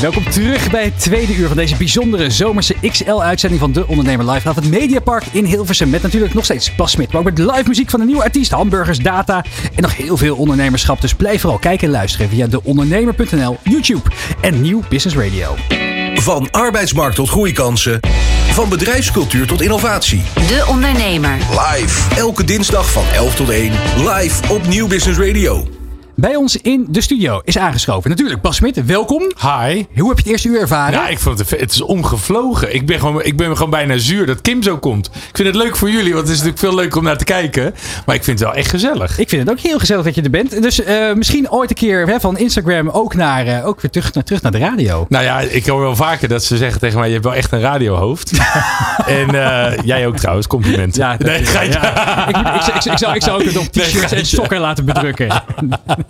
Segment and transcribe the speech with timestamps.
[0.00, 4.40] Welkom terug bij het tweede uur van deze bijzondere zomerse XL-uitzending van De Ondernemer Live
[4.40, 5.90] vanaf het Mediapark in Hilversum.
[5.90, 8.50] Met natuurlijk nog steeds Bas Smit, maar ook met live muziek van een nieuwe artiest,
[8.50, 9.44] hamburgers, data
[9.74, 11.00] en nog heel veel ondernemerschap.
[11.00, 14.10] Dus blijf vooral kijken en luisteren via deondernemer.nl, YouTube
[14.40, 15.54] en Nieuw Business Radio.
[16.14, 18.00] Van arbeidsmarkt tot groeikansen.
[18.50, 20.22] Van bedrijfscultuur tot innovatie.
[20.34, 21.36] De Ondernemer.
[21.50, 22.14] Live.
[22.16, 23.72] Elke dinsdag van 11 tot 1.
[23.96, 25.75] Live op Nieuw Business Radio.
[26.18, 29.22] Bij ons in de studio is aangeschoven natuurlijk Bas Smit, welkom.
[29.40, 29.84] Hi.
[29.96, 30.92] Hoe heb je het eerste uur ervaren?
[30.92, 32.74] Ja, ik vond het, het is omgevlogen.
[32.74, 35.06] Ik ben, gewoon, ik ben gewoon bijna zuur dat Kim zo komt.
[35.06, 37.24] Ik vind het leuk voor jullie, want het is natuurlijk veel leuker om naar te
[37.24, 37.74] kijken.
[38.06, 39.18] Maar ik vind het wel echt gezellig.
[39.18, 40.62] Ik vind het ook heel gezellig dat je er bent.
[40.62, 44.14] Dus uh, misschien ooit een keer hè, van Instagram ook, naar, uh, ook weer terug,
[44.14, 45.06] naar, terug naar de radio.
[45.08, 47.52] Nou ja, ik hoor wel vaker dat ze zeggen tegen mij: je hebt wel echt
[47.52, 48.30] een radiohoofd.
[49.20, 50.96] en uh, jij ook trouwens, compliment.
[50.96, 52.28] Ja, nee, is, ja, ja.
[52.28, 55.28] ik, ik, ik, ik, zou, ik zou ook het op t-shirts en sokken laten bedrukken.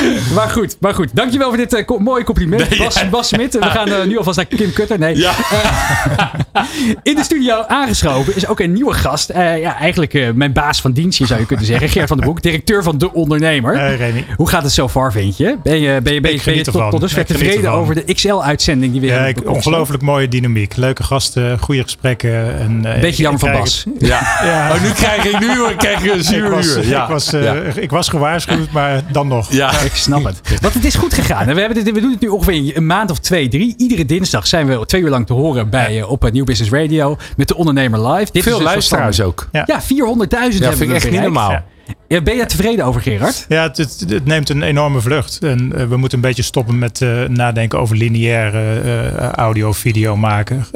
[0.36, 1.08] maar goed, maar goed.
[1.12, 2.70] Dankjewel voor dit uh, mooie compliment.
[2.70, 3.08] Nee, Bas, ja.
[3.08, 3.54] Bas Smit.
[3.54, 4.98] We gaan uh, nu alvast naar Kim Kutter.
[4.98, 5.16] Nee.
[5.16, 5.32] Ja.
[5.52, 6.62] Uh,
[7.02, 9.32] in de studio aangeschoven is ook een nieuwe gast.
[9.34, 11.88] ja, eigenlijk mijn baas van dienst, zou je kunnen zeggen.
[11.88, 13.98] Gert van den Broek, directeur van De Ondernemer.
[14.36, 15.56] Hoe gaat het zo far, vind je?
[15.62, 18.92] Ben je, ben je, ben je, ben je tot, tot dusver tevreden over de XL-uitzending
[18.92, 19.48] die we ja, hebben?
[19.48, 20.76] Ongelooflijk mooie dynamiek.
[20.76, 22.58] Leuke gasten, goede gesprekken.
[22.58, 23.84] En, Beetje jammer van Bas.
[23.98, 24.08] Ja.
[24.44, 24.70] ja.
[24.74, 26.86] Oh, nu krijg ik nu krijg ik een zuur ik was, uur.
[26.86, 27.02] Ja.
[27.02, 27.32] Ik, was,
[27.74, 29.52] ik was gewaarschuwd, maar dan nog.
[29.52, 30.40] Ja, ik snap het.
[30.62, 31.46] Want het is goed gegaan.
[31.54, 33.74] We, hebben dit, we doen het nu ongeveer een maand of twee, drie.
[33.76, 36.06] Iedere dinsdag zijn we twee uur lang te horen bij, ja.
[36.06, 37.16] op New Business Radio.
[37.36, 38.32] Met de Ondernemer Live.
[38.32, 39.48] Dit Veel is luisteraars ook.
[39.52, 41.62] Ja, ja 400.000 ja, hebben vind ik echt niet normaal.
[42.08, 42.20] Ja.
[42.20, 43.44] Ben je tevreden over, Gerard?
[43.48, 43.76] Ja, het,
[44.08, 45.38] het, neemt een enorme vlucht.
[45.42, 50.16] En uh, we moeten een beetje stoppen met uh, nadenken over lineaire uh, audio, video
[50.16, 50.66] maken.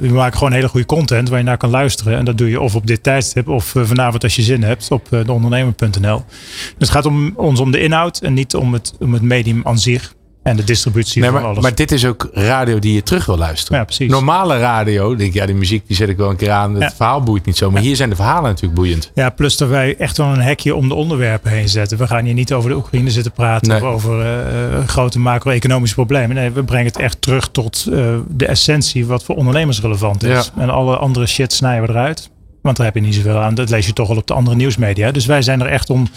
[0.00, 2.18] we maken gewoon hele goede content waar je naar kan luisteren.
[2.18, 5.08] En dat doe je of op dit tijdstip of vanavond als je zin hebt op
[5.10, 6.24] deondernemer.nl.
[6.78, 9.60] Dus het gaat om, ons om de inhoud en niet om het, om het medium
[9.64, 10.14] aan zich.
[10.42, 11.62] En de distributie nee, van maar, alles.
[11.62, 13.78] Maar dit is ook radio die je terug wil luisteren.
[13.78, 14.10] Ja, precies.
[14.10, 16.74] Normale radio, denk ik, ja, die muziek die zet ik wel een keer aan.
[16.74, 16.92] Het Ja.
[16.96, 17.70] verhaal boeit niet zo.
[17.70, 17.86] Maar Ja.
[17.86, 19.10] hier zijn de verhalen natuurlijk boeiend.
[19.14, 21.98] Ja, plus dat wij echt wel een hekje om de onderwerpen heen zetten.
[21.98, 23.80] We gaan hier niet over de Oekraïne zitten praten Nee.
[23.80, 26.36] of over eh, eh, grote macro-economische problemen.
[26.36, 30.50] Nee, we brengen het echt terug tot eh, de essentie wat voor ondernemers relevant is.
[30.58, 32.30] En alle andere shit snijden we eruit.
[32.62, 33.54] Want daar heb je niet zoveel aan.
[33.54, 35.10] Dat lees je toch al op de andere nieuwsmedia.
[35.10, 36.08] Dus wij zijn er echt om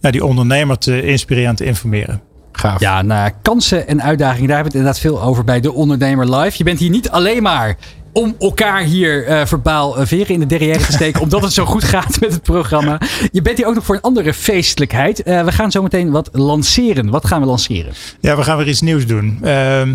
[0.00, 2.20] ja, die ondernemer te inspireren en te informeren.
[2.62, 2.80] Gaaf.
[2.80, 6.36] Ja, nou, kansen en uitdagingen, daar hebben we het inderdaad veel over bij De Ondernemer
[6.36, 6.58] Live.
[6.58, 7.76] Je bent hier niet alleen maar
[8.12, 11.64] om elkaar hier uh, verbaal uh, veren in de derrière te steken, omdat het zo
[11.64, 13.00] goed gaat met het programma.
[13.32, 15.26] Je bent hier ook nog voor een andere feestelijkheid.
[15.26, 17.10] Uh, we gaan zo meteen wat lanceren.
[17.10, 17.92] Wat gaan we lanceren?
[18.20, 19.38] Ja, we gaan weer iets nieuws doen.
[19.42, 19.94] Ehm,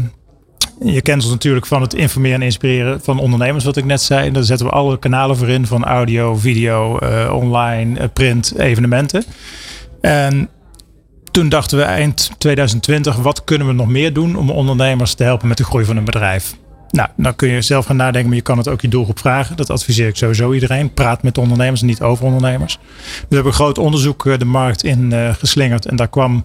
[0.79, 4.27] je kent ons natuurlijk van het informeren en inspireren van ondernemers, wat ik net zei.
[4.27, 6.97] En daar zetten we alle kanalen voor in, van audio, video,
[7.31, 9.23] online, print, evenementen.
[10.01, 10.49] En
[11.37, 15.47] toen dachten we eind 2020, wat kunnen we nog meer doen om ondernemers te helpen
[15.47, 16.55] met de groei van hun bedrijf?
[16.89, 19.55] Nou, dan kun je zelf gaan nadenken, maar je kan het ook je doelgroep vragen.
[19.55, 20.93] Dat adviseer ik sowieso iedereen.
[20.93, 22.79] Praat met ondernemers, niet over ondernemers.
[23.29, 26.43] We hebben een groot onderzoek uh, de markt in uh, geslingerd en daar kwam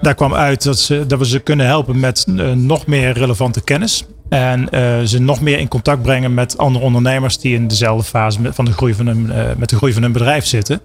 [0.00, 3.60] daar kwam uit dat, ze, dat we ze kunnen helpen met uh, nog meer relevante
[3.62, 4.04] kennis.
[4.28, 4.68] En
[5.08, 8.72] ze nog meer in contact brengen met andere ondernemers die in dezelfde fase van de
[8.72, 10.80] groei van hun, met de groei van hun bedrijf zitten.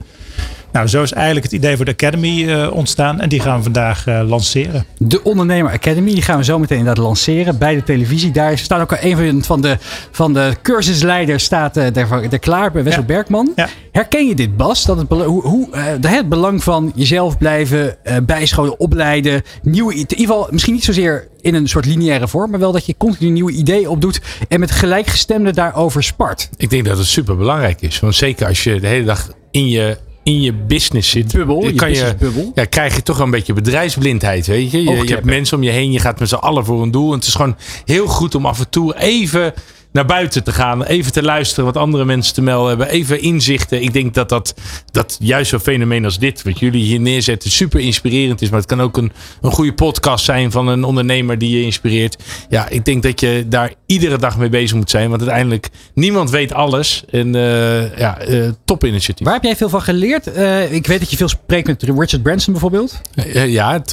[0.72, 3.64] Nou, zo is eigenlijk het idee voor de Academy uh, ontstaan en die gaan we
[3.64, 4.86] vandaag uh, lanceren.
[4.98, 8.32] De Ondernemer Academy, die gaan we zo meteen inderdaad lanceren bij de televisie.
[8.32, 9.78] Daar staat ook een van de,
[10.12, 13.08] van de cursusleiders staat uh, er, er klaar bij Wessel ja.
[13.08, 13.52] Bergman.
[13.56, 13.68] Ja.
[13.92, 14.86] Herken je dit, Bas?
[14.86, 15.68] Dat het, hoe, hoe,
[16.02, 21.56] het belang van jezelf blijven bijscholen, opleiden, nieuwe, in ieder geval misschien niet zozeer in
[21.56, 25.54] een soort lineaire vorm, maar wel dat je continu nieuwe ideeën opdoet en met gelijkgestemden
[25.54, 26.50] daarover spart.
[26.58, 28.00] Ik denk dat het super belangrijk is.
[28.00, 31.74] Want zeker als je de hele dag in je in je business zit, bubbel, je
[31.74, 32.16] kan je.
[32.56, 34.48] Ja, krijg je toch een beetje bedrijfsblindheid.
[34.48, 34.84] Weet je?
[34.84, 37.12] Je, je hebt mensen om je heen, je gaat met z'n allen voor een doel.
[37.12, 39.54] En het is gewoon heel goed om af en toe even
[39.92, 40.84] naar buiten te gaan.
[40.84, 42.90] Even te luisteren wat andere mensen te melden hebben.
[42.90, 43.82] Even inzichten.
[43.82, 44.54] Ik denk dat dat,
[44.92, 48.50] dat juist zo'n fenomeen als dit, wat jullie hier neerzetten, super inspirerend is.
[48.50, 52.18] Maar het kan ook een, een goede podcast zijn van een ondernemer die je inspireert.
[52.50, 55.10] Ja, ik denk dat je daar iedere dag mee bezig moet zijn.
[55.10, 57.04] Want uiteindelijk, niemand weet alles.
[57.10, 59.26] En uh, ja, uh, top initiatief.
[59.26, 60.38] Waar heb jij veel van geleerd?
[60.38, 63.02] Uh, ik weet dat je veel spreekt met Richard Branson bijvoorbeeld.
[63.34, 63.84] ja,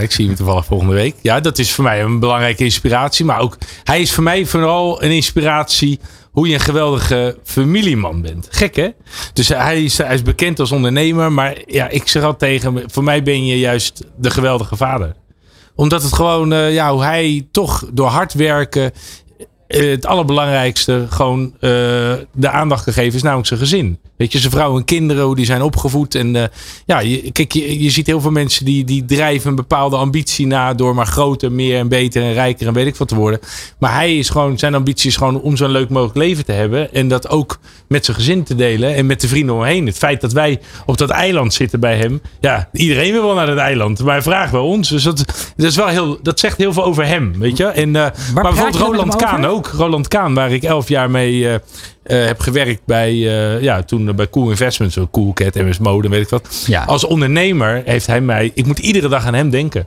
[0.00, 1.14] ik zie hem toevallig volgende week.
[1.22, 3.24] Ja, dat is voor mij een belangrijke inspiratie.
[3.24, 5.36] Maar ook, hij is voor mij vooral een inspiratie
[6.30, 8.48] hoe je een geweldige familieman bent.
[8.50, 8.88] Gek hè?
[9.32, 11.32] Dus hij is, hij is bekend als ondernemer.
[11.32, 15.14] Maar ja, ik zeg al tegen voor mij ben je juist de geweldige vader.
[15.74, 18.92] Omdat het gewoon, uh, ja, hoe hij toch door hard werken
[19.68, 21.60] het allerbelangrijkste gewoon uh,
[22.32, 23.98] de aandacht gegeven is namelijk zijn gezin.
[24.18, 26.14] Weet je, zijn vrouw en kinderen, hoe die zijn opgevoed.
[26.14, 26.42] En uh,
[26.86, 30.46] ja, je, kijk, je, je ziet heel veel mensen die, die drijven een bepaalde ambitie
[30.46, 33.40] na door maar groter, meer en beter en rijker en weet ik wat te worden.
[33.78, 36.92] Maar hij is gewoon, zijn ambitie is gewoon om zo'n leuk mogelijk leven te hebben.
[36.94, 39.86] En dat ook met zijn gezin te delen en met de vrienden omheen.
[39.86, 42.20] Het feit dat wij op dat eiland zitten bij hem.
[42.40, 44.02] Ja, iedereen wil wel naar dat eiland.
[44.02, 44.88] Maar hij vraagt bij ons.
[44.88, 45.16] Dus dat,
[45.56, 47.64] dat, is wel heel, dat zegt heel veel over hem, weet je.
[47.64, 47.94] En, uh,
[48.34, 49.66] maar bijvoorbeeld Roland Kaan ook.
[49.66, 51.54] Roland Kaan, waar ik elf jaar mee uh,
[52.08, 56.22] uh, heb gewerkt bij, uh, ja, toen bij Cool Investments, Cool Cat, MS Mode, weet
[56.22, 56.64] ik wat.
[56.66, 56.84] Ja.
[56.84, 59.86] Als ondernemer heeft hij mij, ik moet iedere dag aan hem denken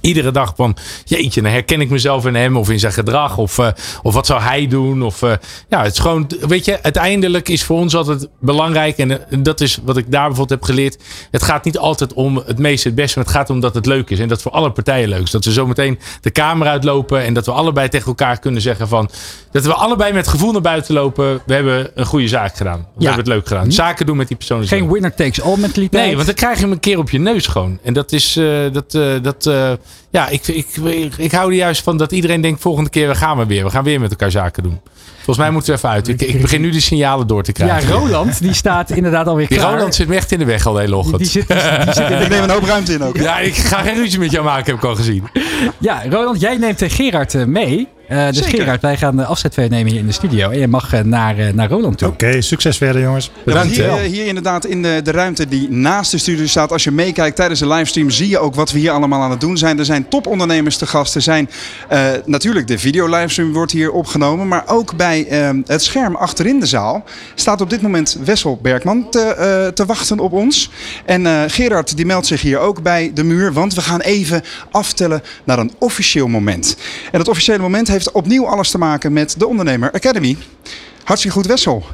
[0.00, 3.58] iedere dag van jeetje, dan herken ik mezelf in hem of in zijn gedrag of,
[3.58, 3.68] uh,
[4.02, 5.32] of wat zou hij doen of uh,
[5.68, 9.60] ja, het is gewoon, weet je, uiteindelijk is voor ons altijd belangrijk en uh, dat
[9.60, 10.98] is wat ik daar bijvoorbeeld heb geleerd.
[11.30, 13.86] Het gaat niet altijd om het meeste, het beste, maar het gaat om dat het
[13.86, 15.30] leuk is en dat voor alle partijen leuk is.
[15.30, 18.88] Dat we zo meteen de kamer uitlopen en dat we allebei tegen elkaar kunnen zeggen
[18.88, 19.10] van
[19.50, 21.40] dat we allebei met gevoel naar buiten lopen.
[21.46, 22.78] We hebben een goede zaak gedaan.
[22.78, 23.06] We ja.
[23.06, 23.72] hebben het leuk gedaan.
[23.72, 24.66] Zaken doen met die persoon.
[24.66, 26.04] Geen winner takes all mentaliteit.
[26.04, 27.78] Nee, want dan krijg je hem een keer op je neus gewoon.
[27.82, 28.32] En dat is
[28.72, 28.92] dat
[29.22, 29.43] dat
[30.10, 30.66] ja, ik, ik,
[31.16, 33.64] ik, hou er juist van dat iedereen denkt: volgende keer we gaan we weer.
[33.64, 34.80] We gaan weer met elkaar zaken doen.
[35.14, 36.08] Volgens mij moeten we even uit.
[36.08, 37.88] Ik, ik begin nu de signalen door te krijgen.
[37.88, 39.72] Ja, Roland, die staat inderdaad alweer klaar.
[39.72, 41.18] Roland zit me echt in de weg al hele ochtend.
[41.18, 43.16] Die zit, die, zit ik neem een hoop ruimte in ook.
[43.16, 45.28] Ja, ik ga geen ruzie met jou maken, heb ik al gezien.
[45.78, 47.88] Ja, Roland, jij neemt Gerard eh, mee.
[48.14, 48.58] Uh, dus Zeker.
[48.58, 50.50] Gerard, wij gaan de afzet nemen hier in de studio.
[50.50, 52.08] En je mag uh, naar, uh, naar Roland toe.
[52.08, 53.30] Oké, okay, succes verder jongens.
[53.44, 53.74] Bedankt.
[53.74, 56.72] Hier, hier, inderdaad in de, de ruimte die naast de studio staat.
[56.72, 59.40] Als je meekijkt tijdens de livestream zie je ook wat we hier allemaal aan het
[59.40, 59.78] doen zijn.
[59.78, 61.14] Er zijn topondernemers te gast.
[61.14, 61.50] Er zijn
[62.24, 64.48] natuurlijk de video livestream wordt hier opgenomen.
[64.48, 69.10] Maar ook bij ehm, het scherm achterin de zaal staat op dit moment Wessel Bergman
[69.10, 70.70] te, te wachten op ons.
[71.04, 73.52] En Gerard die meldt zich hier ook bij de muur.
[73.52, 76.76] Want we gaan even aftellen naar een officieel moment.
[77.12, 80.36] En dat officiële moment opnieuw alles te maken met de Ondernemer Academy.
[81.04, 81.84] Hartstikke goed, Wessel.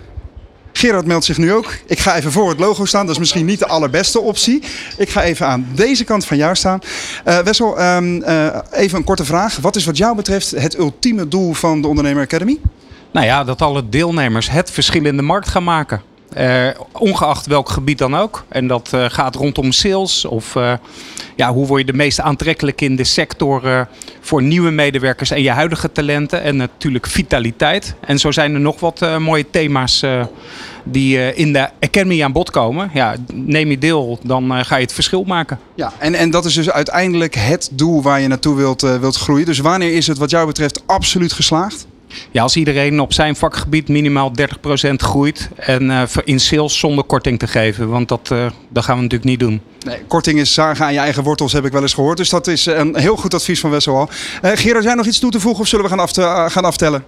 [0.73, 1.73] Gerard meldt zich nu ook.
[1.87, 3.07] Ik ga even voor het logo staan.
[3.07, 4.63] Dat is misschien niet de allerbeste optie.
[4.97, 6.79] Ik ga even aan deze kant van jou staan.
[7.27, 9.57] Uh, Wessel, um, uh, even een korte vraag.
[9.57, 12.59] Wat is wat jou betreft het ultieme doel van de Ondernemer Academy?
[13.13, 16.03] Nou ja, dat alle deelnemers het verschil in de markt gaan maken.
[16.39, 18.45] Uh, ongeacht welk gebied dan ook.
[18.49, 20.73] En dat uh, gaat rondom sales of uh,
[21.37, 23.89] ja, hoe word je de meest aantrekkelijk in de sector
[24.21, 26.43] voor nieuwe medewerkers en je huidige talenten.
[26.43, 27.95] En natuurlijk vitaliteit.
[28.01, 30.05] En zo zijn er nog wat mooie thema's
[30.85, 32.91] die in de Academy aan bod komen.
[32.95, 35.59] Ja, neem je deel, dan ga je het verschil maken.
[35.75, 39.47] Ja, en, en dat is dus uiteindelijk het doel waar je naartoe wilt, wilt groeien.
[39.47, 41.87] Dus wanneer is het wat jou betreft absoluut geslaagd?
[42.31, 44.45] Ja, als iedereen op zijn vakgebied minimaal 30%
[44.97, 47.89] groeit en uh, in sales zonder korting te geven.
[47.89, 49.61] Want dat, uh, dat gaan we natuurlijk niet doen.
[49.87, 52.17] Nee, korting is zagen aan je eigen wortels, heb ik wel eens gehoord.
[52.17, 54.09] Dus dat is een heel goed advies van Wessel.
[54.43, 56.13] Uh, Gerard, jij nog iets toe te voegen of zullen we gaan, af
[56.53, 57.05] gaan aftellen?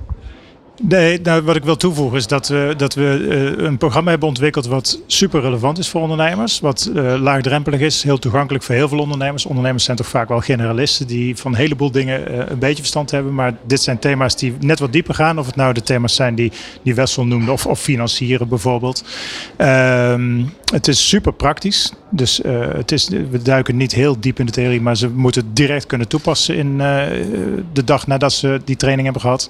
[0.80, 3.19] Nee, nou, wat ik wil toevoegen is dat we, dat we
[3.58, 6.60] uh, een programma hebben ontwikkeld wat super relevant is voor ondernemers.
[6.60, 9.46] Wat uh, laagdrempelig is, heel toegankelijk voor heel veel ondernemers.
[9.46, 13.10] Ondernemers zijn toch vaak wel generalisten die van een heleboel dingen uh, een beetje verstand
[13.10, 13.34] hebben.
[13.34, 15.38] Maar dit zijn thema's die net wat dieper gaan.
[15.38, 16.52] Of het nou de thema's zijn die,
[16.82, 19.04] die Wessel noemde, of, of financieren bijvoorbeeld.
[19.56, 20.42] Ehm,
[20.72, 21.92] het is super praktisch.
[22.10, 22.40] Dus
[22.76, 25.86] het is, we duiken niet heel diep in de theorie, maar ze moeten het direct
[25.86, 26.78] kunnen toepassen in
[27.72, 29.48] de dag nadat ze die training hebben gehad.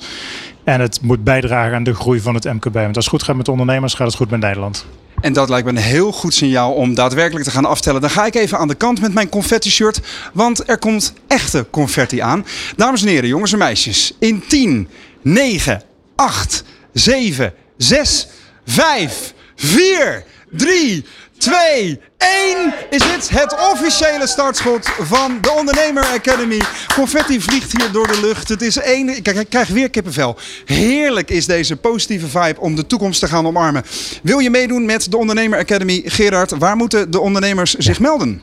[0.64, 2.74] En het moet bijdragen aan de groei van het MKB.
[2.74, 4.86] Want als het goed gaat met ondernemers, gaat het goed met Nederland.
[5.20, 8.00] En dat lijkt me een heel goed signaal om daadwerkelijk te gaan aftellen.
[8.00, 10.00] Dan ga ik even aan de kant met mijn confetti-shirt,
[10.32, 12.46] want er komt echte confetti aan.
[12.76, 14.88] Dames en heren, jongens en meisjes, in 10,
[15.22, 15.82] 9,
[16.14, 18.28] 8, 7, 6,
[18.66, 21.04] 5, 4, 3,
[21.42, 26.60] 2, 1 is dit het officiële startschot van de Ondernemer Academy.
[26.94, 28.48] Confetti vliegt hier door de lucht.
[28.48, 29.22] Het is één.
[29.22, 30.36] Kijk, ik krijg weer kippenvel.
[30.64, 33.82] Heerlijk is deze positieve vibe om de toekomst te gaan omarmen.
[34.22, 36.02] Wil je meedoen met de Ondernemer Academy?
[36.04, 38.40] Gerard, waar moeten de ondernemers zich melden?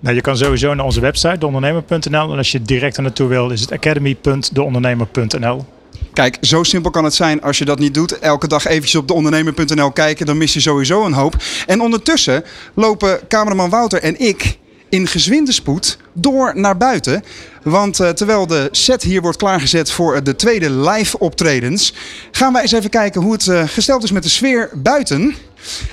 [0.00, 2.32] Nou, je kan sowieso naar onze website, deondernemer.nl.
[2.32, 5.64] En als je direct er naartoe wil, is het academy.deondernemer.nl.
[6.12, 8.18] Kijk, zo simpel kan het zijn als je dat niet doet.
[8.18, 11.36] Elke dag eventjes op deondernemer.nl kijken, dan mis je sowieso een hoop.
[11.66, 17.22] En ondertussen lopen cameraman Wouter en ik in gezwinde spoed door naar buiten.
[17.62, 21.94] Want uh, terwijl de set hier wordt klaargezet voor de tweede live optredens,
[22.30, 25.34] gaan wij eens even kijken hoe het uh, gesteld is met de sfeer buiten.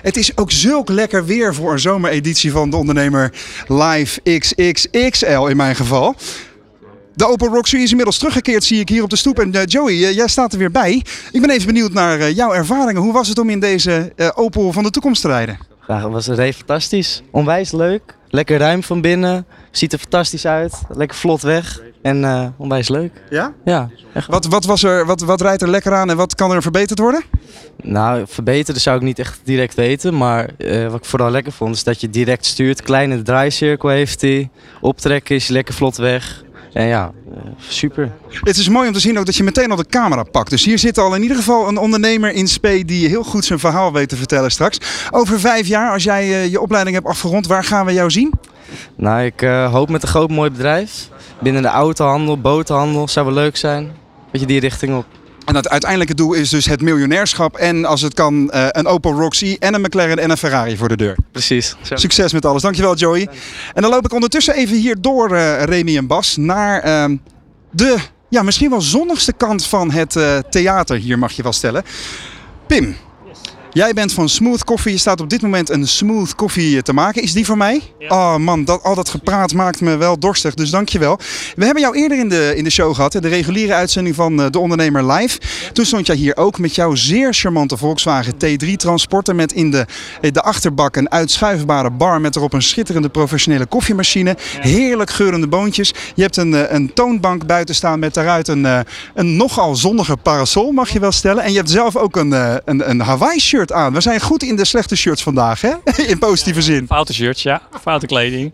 [0.01, 3.33] Het is ook zulk lekker weer voor een zomereditie van de ondernemer
[3.67, 6.15] Live XXXL in mijn geval.
[7.19, 9.39] De Opel Roxy is inmiddels teruggekeerd, zie ik hier op de stoep.
[9.39, 11.03] En uh, Joey, uh, jij staat er weer bij.
[11.31, 13.01] Ik ben even benieuwd naar uh, jouw ervaringen.
[13.01, 15.57] Hoe was het om in deze Opel van de toekomst te rijden?
[15.87, 17.21] Ja, dat was fantastisch.
[17.31, 18.15] Onwijs leuk.
[18.29, 19.45] Lekker ruim van binnen.
[19.71, 20.81] Ziet er fantastisch uit.
[20.89, 21.81] Lekker vlot weg.
[22.01, 23.11] En eh, onwijs leuk.
[23.29, 23.53] Ja?
[23.65, 23.89] Ja.
[24.13, 24.27] Echt.
[24.27, 26.99] Wat, wat, was er, wat, wat rijdt er lekker aan en wat kan er verbeterd
[26.99, 27.23] worden?
[27.81, 30.17] Nou, verbeteren zou ik niet echt direct weten.
[30.17, 32.81] Maar eh, wat ik vooral lekker vond is dat je direct stuurt.
[32.81, 34.49] Kleine draaicirkel heeft hij.
[34.81, 36.43] Optrekken is lekker vlot weg.
[36.73, 38.11] En ja, eh, super.
[38.41, 40.49] Het is mooi om te zien ook dat je meteen al de camera pakt.
[40.49, 43.59] Dus hier zit al in ieder geval een ondernemer in spe die heel goed zijn
[43.59, 45.07] verhaal weet te vertellen straks.
[45.11, 48.33] Over vijf jaar, als jij eh, je opleiding hebt afgerond, waar gaan we jou zien?
[48.95, 51.09] Nou, ik eh, hoop met een groot mooi bedrijf.
[51.39, 53.91] Binnen de autohandel, botenhandel, zou wel leuk zijn.
[54.31, 55.05] Beetje die richting op.
[55.49, 59.11] En het uiteindelijke doel is dus het miljonairschap en als het kan eh, een Opel
[59.11, 61.15] Roxy en een McLaren en een Ferrari voor de deur.
[61.31, 61.75] Precies.
[61.81, 61.95] Zo.
[61.95, 62.61] Succes met alles.
[62.61, 63.29] Dankjewel Joey.
[63.73, 67.17] En dan loop ik ondertussen even hier door eh, Remy en Bas naar ehm,
[67.71, 67.97] de
[68.29, 71.83] ja, misschien wel zonnigste kant van het eh, theater hier mag je wel stellen.
[72.67, 72.95] Pim,
[73.73, 74.91] jij bent van Smooth Coffee.
[74.91, 77.21] Je staat op dit moment een Smooth Coffee te maken.
[77.21, 77.81] Is die voor mij?
[78.07, 81.19] Oh man, dat, al dat gepraat maakt me wel dorstig, dus dankjewel.
[81.55, 84.41] We hebben jou eerder in de, in de show gehad, hè, de reguliere uitzending van
[84.41, 85.39] eh, De Ondernemer Live.
[85.73, 89.85] Toen stond jij hier ook met jouw zeer charmante Volkswagen T3 Transporter met in de,
[90.21, 94.37] eh, de achterbak een uitschuifbare bar met erop een schitterende professionele koffiemachine.
[94.59, 95.93] Heerlijk geurende boontjes.
[96.15, 100.71] Je hebt een, eh, een toonbank buiten staan met daaruit een, een nogal zonnige parasol,
[100.71, 101.43] mag je wel stellen.
[101.43, 102.31] En je hebt zelf ook een,
[102.65, 103.93] een, een Hawaii shirt aan.
[103.93, 105.73] We zijn goed in de slechte shirts vandaag, hè?
[106.11, 106.85] In positieve zin.
[106.87, 107.61] Foute shirts, ja.
[107.81, 108.53] Foute kleding.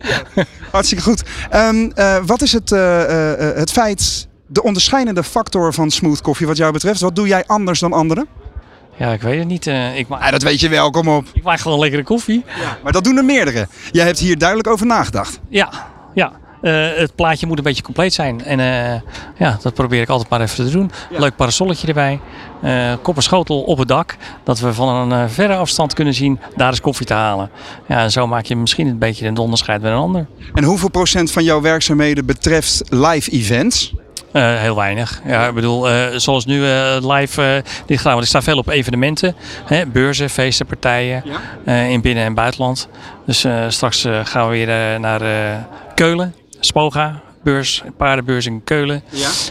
[0.72, 1.22] Hartstikke goed.
[1.50, 6.46] Ehm, eh, wat is het, eh, eh, het feit, de onderscheidende factor van smooth koffie
[6.46, 7.00] wat jou betreft?
[7.00, 8.26] Wat doe jij anders dan anderen?
[8.98, 9.66] Ja, ik weet het niet.
[9.66, 11.26] ik, Ja, maak, dat weet je wel, kom op.
[11.32, 12.44] ik maak gewoon lekkere koffie.
[12.82, 13.68] Maar dat doen er meerdere.
[13.92, 15.40] Jij hebt hier duidelijk over nagedacht.
[15.48, 15.70] Ja,
[16.14, 16.32] ja.
[16.62, 18.44] Eh, het plaatje moet een beetje compleet zijn.
[18.44, 19.00] En eh,
[19.36, 20.90] ja, dat probeer ik altijd maar even te doen.
[21.10, 22.20] Leuk parasolletje erbij.
[22.62, 24.16] Eh kopperschotel op het dak.
[24.44, 27.50] Dat we van een verre afstand kunnen zien, daar is koffie te halen.
[27.88, 30.26] Ja, en zo maak je misschien een beetje een onderscheid met een ander.
[30.54, 33.94] En hoeveel procent van jouw werkzaamheden betreft live events?
[34.32, 35.20] Heel weinig.
[35.26, 35.86] Ja, ik bedoel,
[36.16, 36.60] zoals nu
[37.00, 38.12] live dit gedaan.
[38.12, 39.34] Want ik sta veel op evenementen.
[39.64, 41.22] Hè, beurzen, feesten, partijen.
[41.64, 42.88] eh, in binnen- en buitenland.
[43.26, 45.20] Dus straks gaan we weer naar
[45.94, 46.34] Keulen.
[46.60, 47.25] Spoga.
[47.52, 49.02] Beurs, paardenbeurs in Keulen.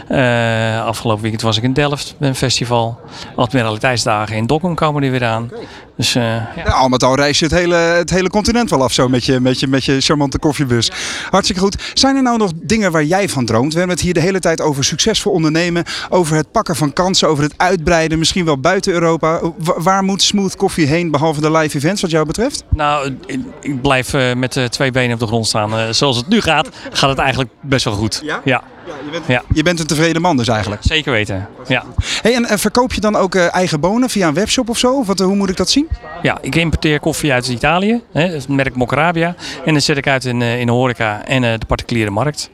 [0.08, 3.00] Eh, afgelopen weekend was ik in Delft bij een festival.
[3.36, 5.50] Admiraliteitsdagen in Dokkum komen die weer aan.
[5.96, 6.48] Dus eh, ja.
[6.56, 9.24] Ja, al met al reis je het hele, het hele continent wel af zo met
[9.24, 10.90] je, met, je, met je charmante koffiebus.
[11.30, 11.76] Hartstikke goed.
[11.94, 13.72] Zijn er nou nog dingen waar jij van droomt?
[13.72, 15.84] We hebben het hier de hele tijd over succesvol ondernemen.
[16.08, 17.28] Over het pakken van kansen.
[17.28, 18.18] Over het uitbreiden.
[18.18, 19.40] Misschien wel buiten Europa.
[19.58, 22.64] Wa- waar moet Smooth Coffee heen behalve de live events wat jou betreft?
[22.70, 23.16] Nou,
[23.60, 25.94] ik- blijf eh, met twee benen op de grond staan.
[25.94, 28.20] Zoals het nu gaat, gaat het eigenlijk best wel goed.
[28.24, 28.40] Ja?
[28.44, 28.62] Ja,
[29.04, 29.42] je, bent, Ja.
[29.54, 30.82] je bent een tevreden man dus eigenlijk.
[30.84, 31.48] zeker weten.
[31.66, 31.84] Ja.
[32.22, 34.98] Hey, en, en verkoop je dan ook eh, eigen bonen via een webshop of zo?
[34.98, 35.88] Of wat, hoe moet ik dat zien?
[36.22, 39.34] ja, ik importeer koffie uit Italië, hè, het merk Mocarabia.
[39.64, 42.50] En dan zet ik uit in, eh, in de horeca en eh, de particuliere markt.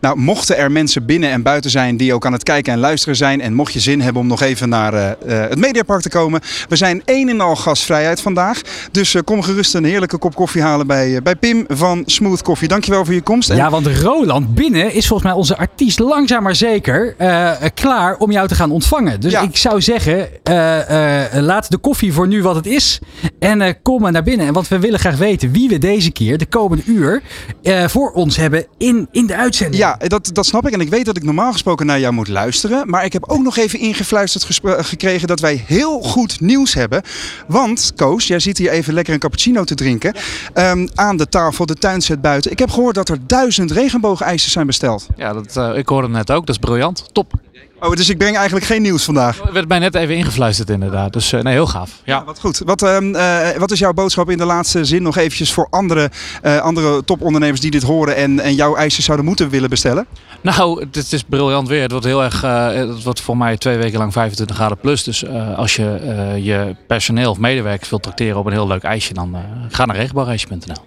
[0.00, 3.16] Nou, mochten er mensen binnen en buiten zijn die ook aan het kijken en luisteren
[3.16, 3.40] zijn.
[3.40, 6.40] En mocht je zin hebben om nog even naar eh, eh, het Mediapark te komen.
[6.68, 8.60] We zijn één en al gasvrijheid vandaag.
[8.92, 12.42] Dus eh, kom gerust een heerlijke kop koffie halen bij, eh, bij Pim van Smooth
[12.42, 12.68] Coffee.
[12.68, 13.50] Dankjewel voor je komst.
[13.50, 18.16] En Ja, want Roland binnen is volgens mij onze artiest langzaam maar zeker eh, klaar
[18.16, 19.20] om jou te gaan ontvangen.
[19.20, 19.40] Dus Ja.
[19.42, 22.98] ik zou zeggen, eh, eh, laat de koffie voor nu wat het is.
[23.38, 24.52] En eh, kom maar naar binnen.
[24.52, 27.22] Want we willen graag weten wie we deze keer, de komende uur,
[27.62, 29.82] eh, voor ons hebben in, in de uitzending.
[29.82, 30.72] Ja, dat, dat snap ik.
[30.72, 32.90] En ik weet dat ik normaal gesproken naar jou moet luisteren.
[32.90, 37.02] Maar ik heb ook nog even ingefluisterd gekregen dat wij heel goed nieuws hebben.
[37.46, 40.14] Want, Koos, jij zit hier even lekker een cappuccino te drinken.
[40.54, 42.50] Ehm, aan de tafel, de tuinset buiten.
[42.50, 45.06] Ik heb gehoord dat er duizend regenboogijzers zijn besteld.
[45.16, 46.46] Ja, dat, ik hoorde net ook.
[46.46, 47.14] Dat is briljant.
[47.14, 47.32] Top.
[47.80, 49.40] Oh, dus ik breng eigenlijk geen nieuws vandaag.
[49.40, 51.12] Er werd mij net even ingefluisterd inderdaad.
[51.12, 51.90] Dus eh, nee, heel gaaf.
[52.04, 52.24] Ja.
[52.24, 52.62] Wat goed.
[52.64, 56.10] Wat, ehm, eh, wat is jouw boodschap in de laatste zin nog eventjes voor andere,
[56.42, 60.06] eh, andere topondernemers die dit horen en, en jouw ijsjes zouden moeten willen bestellen?
[60.40, 61.82] Nou, het, het is briljant weer.
[61.82, 65.04] Het wordt heel erg, het wordt voor mij twee weken lang 25 graden plus.
[65.04, 66.00] Dus als je
[66.42, 69.36] je personeel of medewerkers wilt tracteren op een heel leuk ijsje, dan
[69.68, 70.84] ga naar regenboogijsje.nl.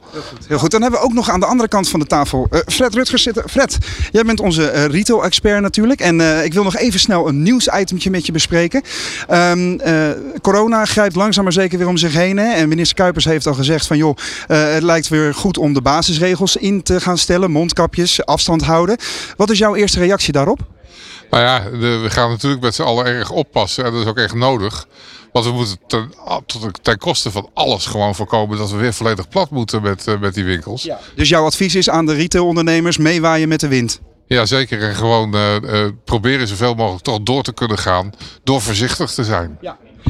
[0.47, 0.71] Heel goed.
[0.71, 3.49] Dan hebben we ook nog aan de andere kant van de tafel Fred Rutgers zitten.
[3.49, 3.77] Fred,
[4.11, 5.99] jij bent onze retail-expert natuurlijk.
[5.99, 8.81] En ik wil nog even snel een nieuwsitemtje met je bespreken.
[9.27, 10.09] Ehm, eh,
[10.41, 12.37] corona grijpt langzaam maar zeker weer om zich heen.
[12.37, 12.53] Hè?
[12.53, 15.81] En minister Kuipers heeft al gezegd van joh, eh, het lijkt weer goed om de
[15.81, 17.51] basisregels in te gaan stellen.
[17.51, 18.97] Mondkapjes, afstand houden.
[19.37, 20.59] Wat is jouw eerste reactie daarop?
[21.29, 23.85] Nou ja, de- we gaan natuurlijk met z'n allen erg oppassen.
[23.85, 24.87] En dat is ook echt nodig.
[25.31, 26.13] Want we moeten ten,
[26.45, 30.19] tot- ten koste van alles gewoon voorkomen dat we weer volledig plat moeten met, eh,
[30.19, 30.83] met die winkels.
[30.83, 30.99] Ja.
[31.15, 33.99] Dus jouw advies is aan de retailondernemers meewaaien met de wind.
[34.27, 34.81] Zeker.
[34.81, 38.11] En gewoon eh, eh, proberen zoveel mogelijk toch door te kunnen gaan
[38.43, 39.57] door voorzichtig te zijn.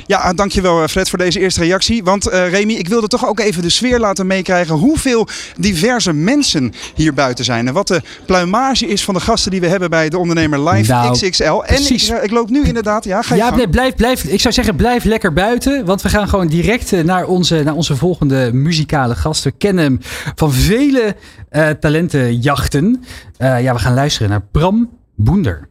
[0.05, 2.03] Ja, dankjewel eh, Fred voor deze eerste reactie.
[2.03, 5.27] Want uh, Remy, ik wilde toch ook even de sfeer laten meekrijgen hoeveel
[5.58, 7.67] diverse mensen hier buiten zijn.
[7.67, 10.91] En wat de pluimage is van de gasten die we hebben bij de ondernemer Live
[10.91, 11.43] nou, XXL.
[11.43, 14.75] En ik, ik, loop nu inderdaad, ja, ga je Ja, blijf, blijf, ik zou zeggen
[14.75, 15.86] blijf lekker buiten.
[15.86, 19.43] Want we gaan gewoon direct naar onze, naar onze volgende muzikale gast.
[19.43, 20.00] We kennen hem
[20.36, 21.15] van vele
[21.53, 23.03] uh, talentenjachten.
[23.38, 25.67] ja, we gaan luisteren naar Bram Boender.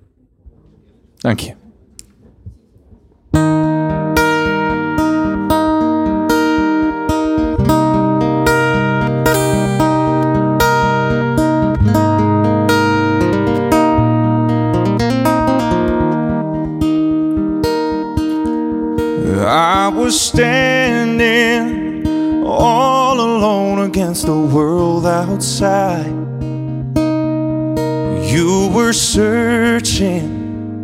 [1.16, 1.54] Dank je.
[19.44, 21.81] I was standing
[23.92, 26.16] against the world outside.
[28.32, 30.80] You were searching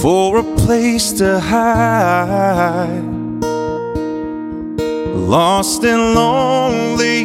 [0.00, 3.04] for a place to hide.
[5.36, 7.24] Lost and lonely,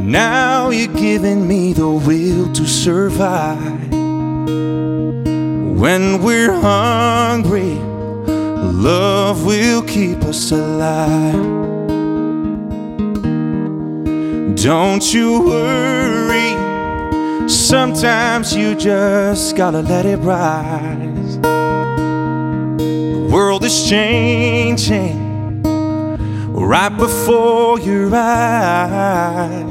[0.00, 3.90] now you're giving me the will to survive.
[5.82, 7.74] When we're hungry,
[8.72, 11.73] Love will keep us alive.
[14.64, 16.56] Don't you worry,
[17.46, 21.38] sometimes you just gotta let it rise.
[22.78, 25.62] The world is changing
[26.54, 29.66] right before your eyes.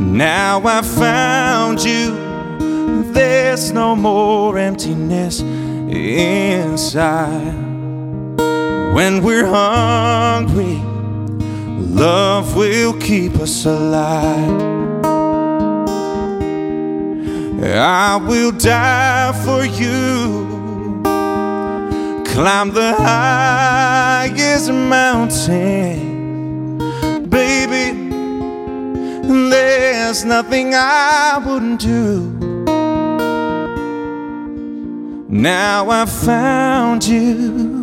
[0.00, 2.16] Now I found you,
[3.12, 7.52] there's no more emptiness inside.
[8.94, 10.80] When we're hungry,
[11.96, 14.62] love will keep us alive.
[17.62, 20.46] I will die for you,
[22.24, 25.98] climb the highest mountain,
[27.28, 27.86] baby.
[29.50, 32.36] There's nothing I wouldn't do
[35.28, 37.75] now I've found you.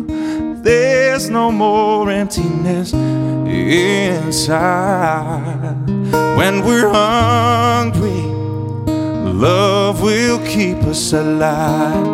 [0.64, 4.56] There's no more emptiness inside.
[6.38, 8.22] When we're hungry,
[9.30, 12.06] love will keep us alive.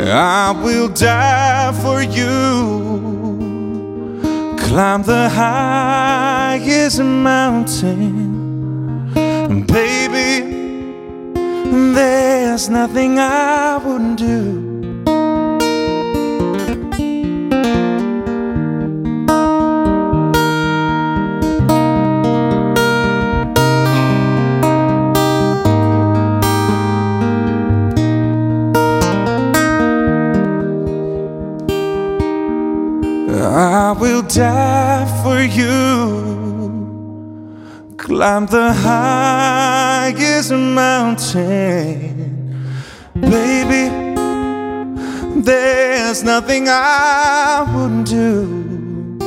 [0.00, 2.86] I will die for you.
[4.60, 7.96] Climb the highest mountain,
[9.66, 10.54] baby.
[11.94, 14.67] There's nothing I wouldn't do.
[34.28, 36.38] Die for you
[38.08, 41.44] climb the highest mountain.
[43.14, 43.90] Baby,
[45.42, 49.18] there's nothing I wouldn't do.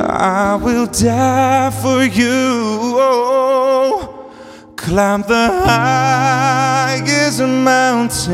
[0.00, 2.96] I will die for you.
[2.96, 4.30] Oh,
[4.76, 8.30] climb the highest mountain.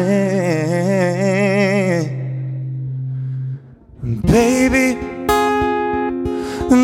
[4.26, 4.98] Baby,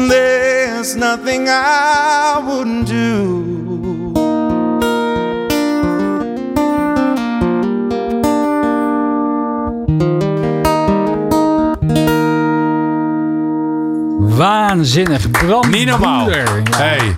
[0.09, 3.53] there's nothing I wouldn't do.
[14.37, 15.31] Waanzinnig.
[15.31, 16.31] Bram Niet normaal.
[16.31, 16.45] Ja.
[16.77, 17.17] Hey.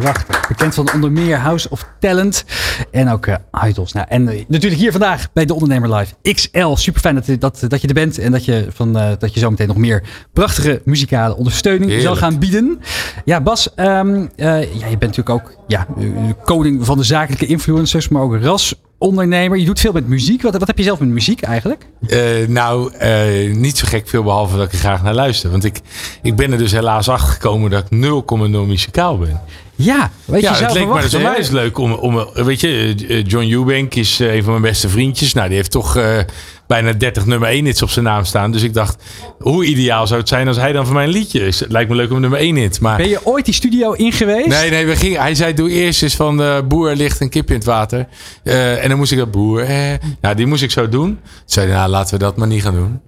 [0.00, 0.48] Prachtig.
[0.48, 2.44] Bekend van onder meer House of Talent
[2.90, 3.34] en ook uh,
[3.66, 3.92] Idols.
[3.92, 6.74] Nou, en uh, natuurlijk hier vandaag bij de Ondernemer Live XL.
[6.74, 9.40] Super fijn dat, dat, dat je er bent en dat je, van, uh, dat je
[9.40, 12.08] zometeen nog meer prachtige muzikale ondersteuning Heerlijk.
[12.08, 12.80] zal gaan bieden.
[13.24, 15.86] Ja, Bas, um, ja, je bent natuurlijk ook ja,
[16.44, 19.58] koning van de zakelijke influencers, maar ook ras ondernemer.
[19.58, 20.42] Je doet veel met muziek.
[20.42, 21.86] Wat, wat heb je zelf met muziek eigenlijk?
[22.00, 25.50] Uh, nou, uh, niet zo gek veel behalve dat ik er graag naar luister.
[25.50, 25.80] Want ik,
[26.22, 29.40] ik ben er dus helaas achter gekomen dat ik 0,0 muzikaal ben.
[29.80, 32.94] Ja, weet ja, je het leek me dus onwijs leuk om, om, weet je,
[33.26, 35.32] John Eubank is een van mijn beste vriendjes.
[35.32, 36.18] Nou, die heeft toch uh,
[36.68, 38.50] bijna 30 nummer 1 hits op zijn naam staan.
[38.52, 39.02] Dus ik dacht,
[39.38, 41.60] hoe ideaal zou het zijn als hij dan voor mij een liedje is.
[41.60, 42.80] Het lijkt me leuk om nummer 1 hit.
[42.80, 42.96] Maar...
[42.96, 44.46] Ben je ooit die studio in geweest?
[44.48, 47.48] Nee, nee, we gingen, hij zei doe eerst eens van de boer ligt een kip
[47.48, 48.06] in het water.
[48.44, 49.76] Eh, en dan moest ik dat boer, eh,
[50.20, 51.06] nou die moest ik zo doen.
[51.08, 53.00] Toen zei hij, nou laten we dat maar niet gaan doen.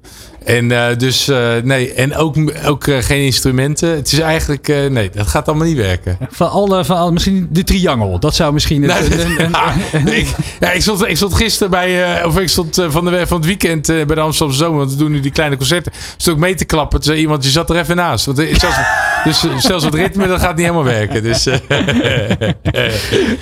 [0.45, 3.89] En eh, dus, eh, nee, en ook, ook eh, geen instrumenten.
[3.97, 6.19] Het is eigenlijk, eh, nee, dat gaat allemaal niet werken.
[6.31, 8.19] Van alle, van alle, misschien de triangel.
[8.21, 8.83] Dat zou misschien...
[8.83, 9.75] Een- een- een- ja,
[10.21, 10.27] ik,
[10.61, 13.37] ja, ik, stond, ik stond gisteren bij, eh, of ik stond eh, van, de, van
[13.37, 15.93] het weekend eh, bij de Amsterdamse Zomer, want we doen nu die kleine concerten.
[16.25, 17.01] Ik mee te klappen.
[17.01, 18.27] Toen iemand, je zat er even naast.
[18.27, 18.77] Want, eh, zelfs,
[19.25, 21.23] dus eh, zelfs het ritme, dat gaat niet helemaal werken.
[21.23, 21.45] Dus,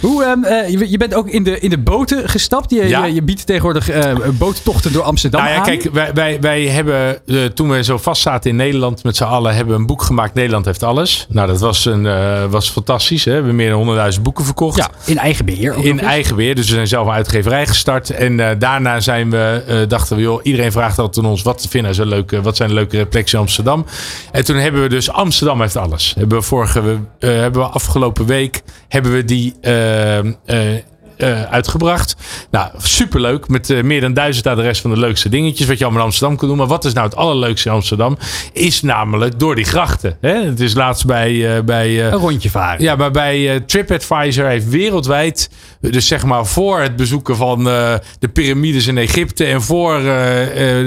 [0.01, 2.71] Hoe, ehm, eh, je, je bent ook in de, in de boten gestapt.
[2.71, 3.05] Je, Ja.
[3.05, 5.65] je, je biedt tegenwoordig eh boottochten door Amsterdam Nou ja, aan.
[5.65, 7.21] kijk, wij, wij, wij hebben,
[7.55, 10.35] toen we zo vast zaten in Nederland met z'n allen, hebben we een boek gemaakt.
[10.35, 11.27] Nederland heeft alles.
[11.29, 12.03] Nou, dat was, een,
[12.51, 13.25] was fantastisch.
[13.25, 13.31] Hè?
[13.31, 14.77] We hebben meer dan 100.000 boeken verkocht.
[14.77, 15.77] Ja, in eigen beheer.
[15.77, 16.55] ook In eigen beheer.
[16.55, 18.11] Dus we zijn zelf een uitgeverij gestart.
[18.11, 22.41] En daarna zijn we, joh, iedereen vraagt altijd aan ons, wat vinden ze leuk, eh,
[22.41, 23.87] wat zijn de leuke plekjes in Amsterdam?
[24.33, 26.15] En toen hebben we dus Amsterdam heeft alles.
[26.19, 26.81] Hebben we vorige,
[27.19, 30.19] eh, hebben we afgelopen week, hebben we die eh,
[31.19, 32.17] eh, uitgebracht.
[32.51, 33.49] Nou, superleuk.
[33.49, 35.67] Met eh, meer dan duizend adres van de leukste dingetjes.
[35.67, 36.59] Wat je allemaal in Amsterdam kunt doen.
[36.59, 38.19] Maar wat is nou het allerleukste in Amsterdam?
[38.53, 40.17] Is namelijk door die grachten.
[40.21, 40.45] Hè?
[40.45, 41.57] Het is laatst bij...
[41.57, 42.83] eh, bij Een rondje varen.
[42.83, 45.51] ja, maar bij TripAdvisor heeft wereldwijd,
[45.81, 50.03] dus zeg maar voor het bezoeken van de piramides in Egypte en voor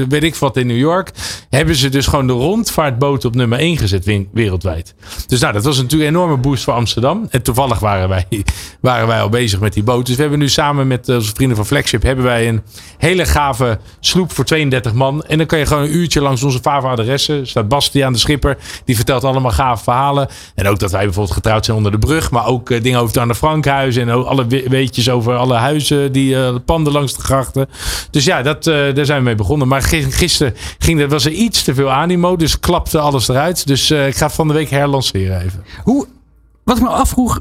[0.08, 1.12] weet ik wat in New York,
[1.50, 4.94] hebben ze dus gewoon de rondvaartboot op nummer 1 gezet wereldwijd.
[5.28, 7.28] Dus nou, dat was natuurlijk een enorme boost voor Amsterdam.
[7.30, 8.26] En toevallig waren wij,
[8.82, 10.06] waren wij al bezig met die boot.
[10.06, 12.62] Dus we hebben nu samen met eh, onze vrienden van Flagship hebben wij een
[12.98, 15.24] hele gave sloep voor 32 man.
[15.24, 17.48] En dan kan je gewoon een uurtje langs onze fave adressen.
[17.48, 18.58] Staat Bastiaan de schipper.
[18.86, 20.28] Die vertelt allemaal gave verhalen.
[20.56, 22.32] En ook dat wij bijvoorbeeld getrouwd zijn onder de brug.
[22.32, 23.96] Maar ook eh, dingen over het Anne Frankhuis.
[23.96, 26.12] En alle we- weetjes over alle huizen.
[26.12, 27.68] Die eh, panden langs de grachten.
[28.12, 29.68] Dus ja, dat, daar zijn we mee begonnen.
[29.68, 32.36] Maar gi- gisteren ging, was er iets te veel animo.
[32.36, 33.68] Dus klapte alles eruit.
[33.68, 35.64] Dus ik ga van de week herlanceren even.
[35.84, 36.08] Hoe,
[36.64, 37.40] wat ik me afvroeg,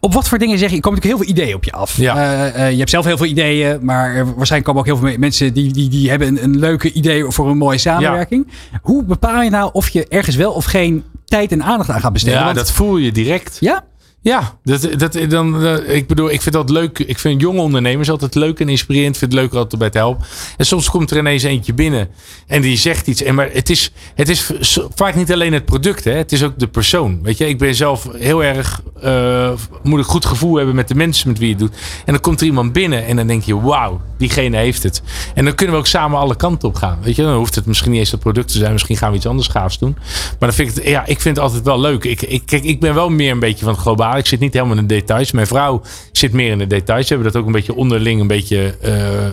[0.00, 0.76] op wat voor dingen zeg je?
[0.76, 1.96] Er komen natuurlijk heel veel ideeën op je af.
[1.96, 2.16] Ja.
[2.16, 5.08] Eh, eh, je hebt zelf heel veel ideeën, maar er waarschijnlijk komen ook heel veel
[5.08, 8.46] me- mensen die, die, die hebben een, een leuke idee voor een mooie samenwerking.
[8.82, 12.12] Hoe bepaal je nou of je ergens wel of geen tijd en aandacht aan gaat
[12.12, 12.38] besteden?
[12.38, 13.56] Ja, Want- dat voel je direct.
[13.60, 13.84] Ja?
[14.28, 16.98] Ja, dat, dat, dan, eh, ik bedoel, ik vind dat leuk.
[16.98, 19.12] Ik vind jonge ondernemers altijd leuk en inspirerend.
[19.12, 20.26] Ik vind het leuk altijd bij te helpen.
[20.56, 22.08] En soms komt er ineens eentje binnen
[22.46, 23.22] en die zegt iets.
[23.22, 24.52] En maar het is, het is
[24.94, 26.12] vaak niet alleen het product, hè.
[26.12, 27.22] het is ook de persoon.
[27.22, 29.50] Weet je, ik ben zelf heel erg, eh,
[29.82, 31.76] moet ik goed gevoel hebben met de mensen met wie je het doet.
[32.04, 35.02] En dan komt er iemand binnen en dan denk je, wauw, diegene heeft het.
[35.34, 36.98] En dan kunnen we ook samen alle kanten op gaan.
[37.02, 38.72] Weet je, dan hoeft het misschien niet eens het product te zijn.
[38.72, 39.96] Misschien gaan we iets anders gaafs doen.
[40.38, 42.04] Maar dan vind ik ja, ik vind het altijd wel leuk.
[42.04, 44.17] Ik, ik, kijk, ik ben wel meer een beetje van het globale.
[44.18, 45.32] Ik zit niet helemaal in de details.
[45.32, 47.08] Mijn vrouw zit meer in de details.
[47.08, 49.32] We hebben dat ook een beetje onderling een beetje eh, eh,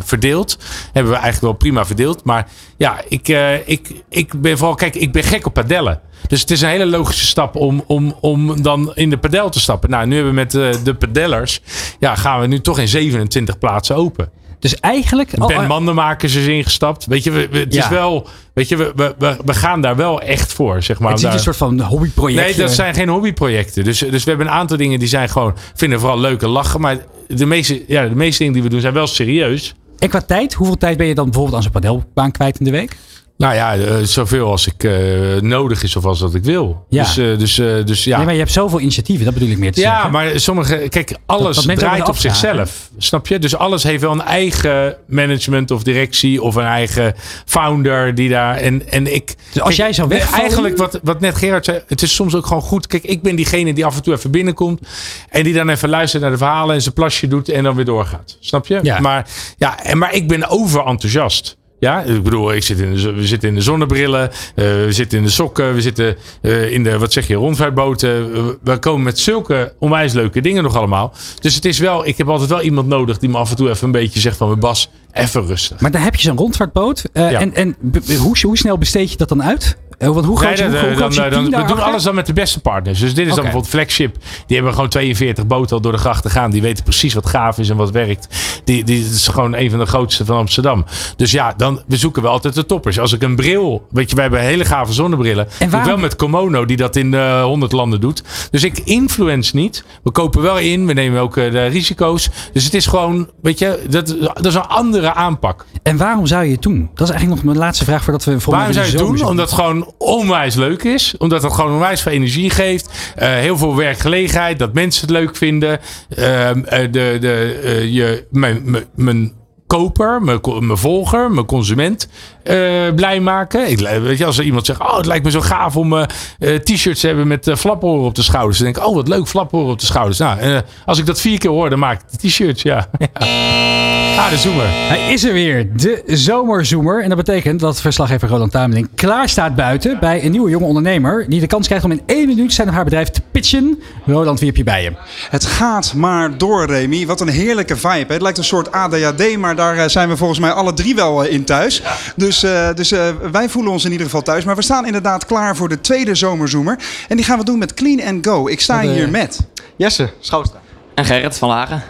[0.00, 0.58] verdeeld.
[0.92, 2.24] Hebben we eigenlijk wel prima verdeeld.
[2.24, 6.00] Maar ja, ik, eh, ik, ik ben vooral, kijk, ik ben gek op padellen.
[6.28, 9.60] Dus het is een hele logische stap om, om, om dan in de padel te
[9.60, 9.90] stappen.
[9.90, 11.60] Nou, nu hebben we met de padellers,
[11.98, 14.30] ja, gaan we nu toch in 27 plaatsen open.
[14.60, 15.32] Dus eigenlijk...
[15.38, 17.06] oh, Ben eh, Mandenmakers is ingestapt.
[17.06, 17.82] Weet je, we, we- het Ja.
[17.84, 21.08] is wel, weet je, we, we, we, gaan daar wel echt voor, zeg maar.
[21.10, 22.46] het is niet Daar- een soort van hobbyproject.
[22.46, 23.84] Nee, dat zijn geen hobbyprojecten.
[23.84, 26.80] Dus, dus we hebben een aantal dingen die zijn gewoon, vinden vooral leuk en lachen.
[26.80, 29.74] Maar de meeste, ja, de meeste dingen die we doen zijn wel serieus.
[29.98, 32.70] En qua tijd, hoeveel tijd ben je dan bijvoorbeeld aan zo'n padelbaan kwijt in de
[32.70, 32.96] week?
[33.40, 34.92] Nou ja, eh, zoveel als ik eh,
[35.40, 36.84] nodig is of als dat ik wil.
[36.88, 37.02] Ja.
[37.02, 37.54] Dus, eh, dus,
[37.86, 38.16] dus ja.
[38.16, 40.10] Nee, maar je hebt zoveel initiatieven, dat bedoel ik meer te Ja, zeggen.
[40.10, 42.90] maar sommige, kijk, alles dat draait op zichzelf.
[42.98, 43.38] Snap je?
[43.38, 48.56] Dus alles heeft wel een eigen management of directie of een eigen founder die daar.
[48.56, 49.34] En, en ik.
[49.52, 52.34] Dus als jij zou nee, wegvallen- Eigenlijk wat, wat net Gerard zei, het is soms
[52.34, 52.86] ook gewoon goed.
[52.86, 54.80] Kijk, ik ben diegene die af en toe even binnenkomt
[55.28, 57.84] en die dan even luistert naar de verhalen en zijn plasje doet en dan weer
[57.84, 58.36] doorgaat.
[58.40, 58.78] Snap je?
[58.82, 59.00] Ja.
[59.00, 59.26] Maar,
[59.58, 61.58] ja, en, maar ik ben overenthousiast.
[61.80, 65.18] Ja, ik bedoel, ik zit in de, we zitten in de zonnebrillen, eh, we zitten
[65.18, 68.30] in de sokken, we zitten eh, in de, wat zeg je, rondvaartboten.
[68.62, 71.14] We komen met zulke onwijs leuke dingen nog allemaal.
[71.40, 73.68] Dus het is wel, ik heb altijd wel iemand nodig die me af en toe
[73.70, 75.80] even een beetje zegt van, Bas, even rustig.
[75.80, 77.04] Maar dan heb je zo'n rondvaartboot.
[77.12, 77.40] eh, Ja.
[77.40, 77.76] En, en
[78.18, 79.76] hoe, hoe snel besteed je dat dan uit?
[79.98, 82.32] Eh, Want hoe groot, Nee, hoe, hoe dan, dan, we doen alles dan met de
[82.32, 82.98] beste partners.
[83.00, 84.16] Dus dit is dan bijvoorbeeld Flagship.
[84.46, 86.50] Die hebben gewoon 42 boten al door de grachten gaan.
[86.50, 88.26] Die weten precies wat gaaf is en wat werkt.
[88.64, 90.84] Die, die is gewoon een van de grootste van Amsterdam.
[91.16, 92.98] Dus ja, dan, we zoeken wel altijd de toppers.
[92.98, 95.48] Als ik een bril, weet je, wij hebben hele gave zonnebrillen.
[95.58, 98.22] En waarom- Wel met Komono, die dat in eh 100 landen doet.
[98.50, 99.84] Dus ik influence niet.
[100.02, 102.28] We kopen wel in, we nemen ook de risico's.
[102.52, 104.68] Dus het is gewoon, weet je, dat, dat is een
[105.00, 105.64] andere aanpak.
[105.82, 106.90] En waarom zou je het doen?
[106.94, 109.28] Dat is eigenlijk nog mijn laatste vraag voordat we voor Waarom zou je het doen?
[109.28, 111.14] Omdat het gewoon onwijs leuk is.
[111.18, 113.12] Omdat het gewoon onwijs veel energie geeft.
[113.16, 114.58] Eh, heel veel werkgelegenheid.
[114.58, 115.78] Dat mensen het leuk vinden.
[116.08, 119.32] Ehm, eh, de, de, eh, je, mijn, mijn- mijn
[119.66, 122.08] koper, mijn, mijn volger, mijn consument
[122.42, 123.70] eh, blij maken.
[123.70, 126.04] Ik, weet je, als er iemand zegt, oh, het lijkt me zo gaaf om eh,
[126.38, 128.58] eh, t-shirts te hebben met flaporen op de schouders.
[128.58, 130.18] Dan denk ik, oh, wat leuk, flaporen op de schouders.
[130.18, 132.88] Nou, als ik dat vier keer hoor, dan maak ik de t-shirts, ja.
[134.20, 134.64] Ah, de zoemer.
[134.68, 137.02] Hij is er weer, de zomerzoomer.
[137.02, 141.24] En dat betekent dat verslaggever Roland Tameling klaar staat buiten bij een nieuwe jonge ondernemer.
[141.28, 143.82] Die de kans krijgt om in één minuut zijn of haar bedrijf te pitchen.
[144.06, 144.92] Roland, wie heb je bij je?
[145.30, 147.06] Het gaat maar door, Remy.
[147.06, 148.04] Wat een heerlijke vibe.
[148.06, 148.12] Hè?
[148.12, 151.44] Het lijkt een soort ADHD, maar daar zijn we volgens mij alle drie wel in
[151.44, 151.82] thuis.
[152.16, 154.44] Dus, eh, dus eh, wij voelen ons in ieder geval thuis.
[154.44, 156.78] Maar we staan inderdaad klaar voor de tweede zomerzoomer.
[157.08, 158.48] En die gaan we doen met Clean and Go.
[158.48, 159.40] Ik sta Met, eh, hier met...
[159.76, 160.60] Jesse Schouwstra.
[160.94, 161.82] En Gerrit van Lagen.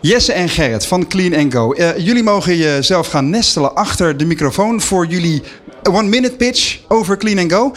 [0.00, 1.72] Jesse en Gerrit van Clean and Go.
[1.72, 5.42] Eh, jullie mogen jezelf gaan nestelen achter de microfoon voor jullie
[5.90, 7.72] one-minute pitch over Clean and Go.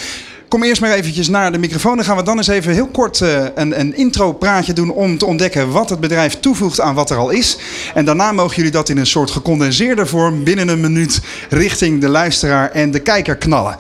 [0.52, 1.96] Kom eerst maar eventjes naar de microfoon.
[1.96, 5.26] Dan gaan we dan eens even heel kort eh, een, een intro-praatje doen om te
[5.26, 7.58] ontdekken wat het bedrijf toevoegt aan wat er al is.
[7.94, 12.10] En daarna mogen jullie dat in een soort gecondenseerde vorm binnen een minuut richting de
[12.10, 13.78] luisteraar en de kijker knallen.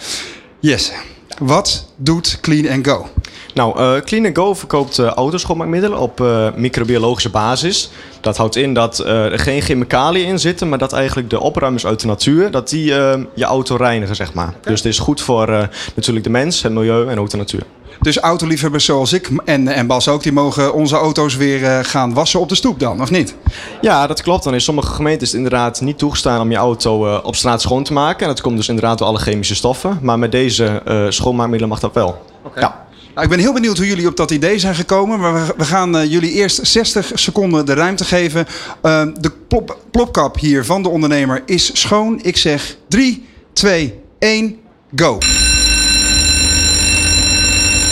[0.60, 0.93] Jesse,
[1.41, 3.08] wat doet Clean and Go?
[3.54, 7.89] Nou, eh, Clean Go verkoopt eh, autoschoonmaakmiddelen op eh, microbiologische basis.
[8.21, 11.99] Dat houdt in dat er geen chemicaliën in zitten, maar dat eigenlijk de opruimers uit
[11.99, 12.86] de natuur, dat die
[13.34, 14.54] je auto reinigen, zeg maar.
[14.62, 17.63] Dus het is goed voor natuurlijk de mens, het milieu en ook de natuur.
[18.01, 22.13] Dus autoliefhebbers zoals ik en, en Bas ook, die mogen onze auto's weer eh, gaan
[22.13, 23.35] wassen op de stoep dan, of niet?
[23.81, 24.43] Ja, dat klopt.
[24.43, 27.61] Dan in sommige gemeenten is het inderdaad niet toegestaan om je auto eh, op straat
[27.61, 28.21] schoon te maken.
[28.21, 29.99] En dat komt dus inderdaad door alle chemische stoffen.
[30.01, 32.21] Maar met deze eh, schoonmaakmiddelen mag dat wel.
[32.55, 32.89] Ja.
[33.13, 35.19] Nou, ik ben heel benieuwd hoe jullie op dat idee zijn gekomen.
[35.19, 38.45] Maar we, we gaan eh, jullie eerst 60 seconden de ruimte geven.
[38.81, 42.19] Eh, de plop, plopkap hier van de ondernemer is schoon.
[42.23, 44.57] Ik zeg 3, 2, 1,
[44.95, 45.17] go.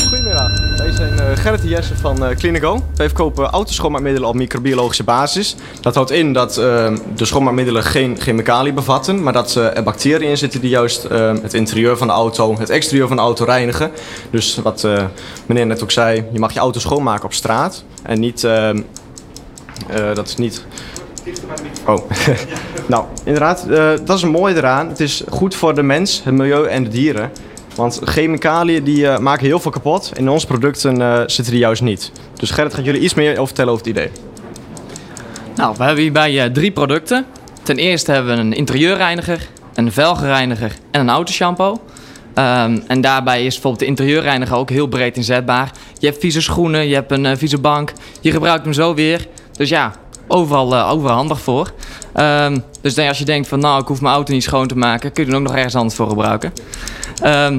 [0.07, 2.83] Goedemiddag, wij zijn eh, Gerrit Jesse van uh, Clinico.
[2.95, 5.55] Wij verkopen autoschoonmaakmiddelen op microbiologische basis.
[5.81, 10.29] Dat houdt in dat eh, de schoonmaakmiddelen geen chemicaliën bevatten, maar dat eh, er bacteriën
[10.29, 13.45] in zitten die juist eh, het interieur van de auto, het exterieur van de auto
[13.45, 13.91] reinigen.
[14.29, 15.03] Dus wat eh,
[15.45, 18.75] meneer net ook zei, je mag je auto schoonmaken op straat en niet, eh, eh,
[20.13, 20.65] dat is niet...
[21.85, 22.09] Oh,
[22.87, 24.87] nou inderdaad, eh, dat is een mooie eraan.
[24.87, 27.31] Het is goed voor de mens, het milieu en de dieren.
[27.79, 30.11] Want chemicaliën die eh, maken heel veel kapot.
[30.15, 32.11] In onze producten eh, zitten die juist niet.
[32.33, 34.11] Dus Gerrit gaat jullie iets meer over vertellen over het idee.
[35.55, 37.25] Nou, we hebben hierbij eh, drie producten.
[37.63, 41.81] Ten eerste hebben we een interieurreiniger, een velgereiniger en een autoshampoo.
[42.33, 45.71] Ehm, en daarbij is bijvoorbeeld de interieurreiniger ook heel breed inzetbaar.
[45.97, 47.93] Je hebt vieze schoenen, je hebt een vieze bank.
[48.21, 49.27] Je gebruikt hem zo weer.
[49.51, 49.93] Dus ja,
[50.27, 51.71] overal, overal handig voor.
[52.13, 54.77] Ehm, dus dan als je denkt van nou, ik hoef mijn auto niet schoon te
[54.77, 56.53] maken, kun je hem ook nog ergens anders voor gebruiken.
[57.21, 57.51] Ehm,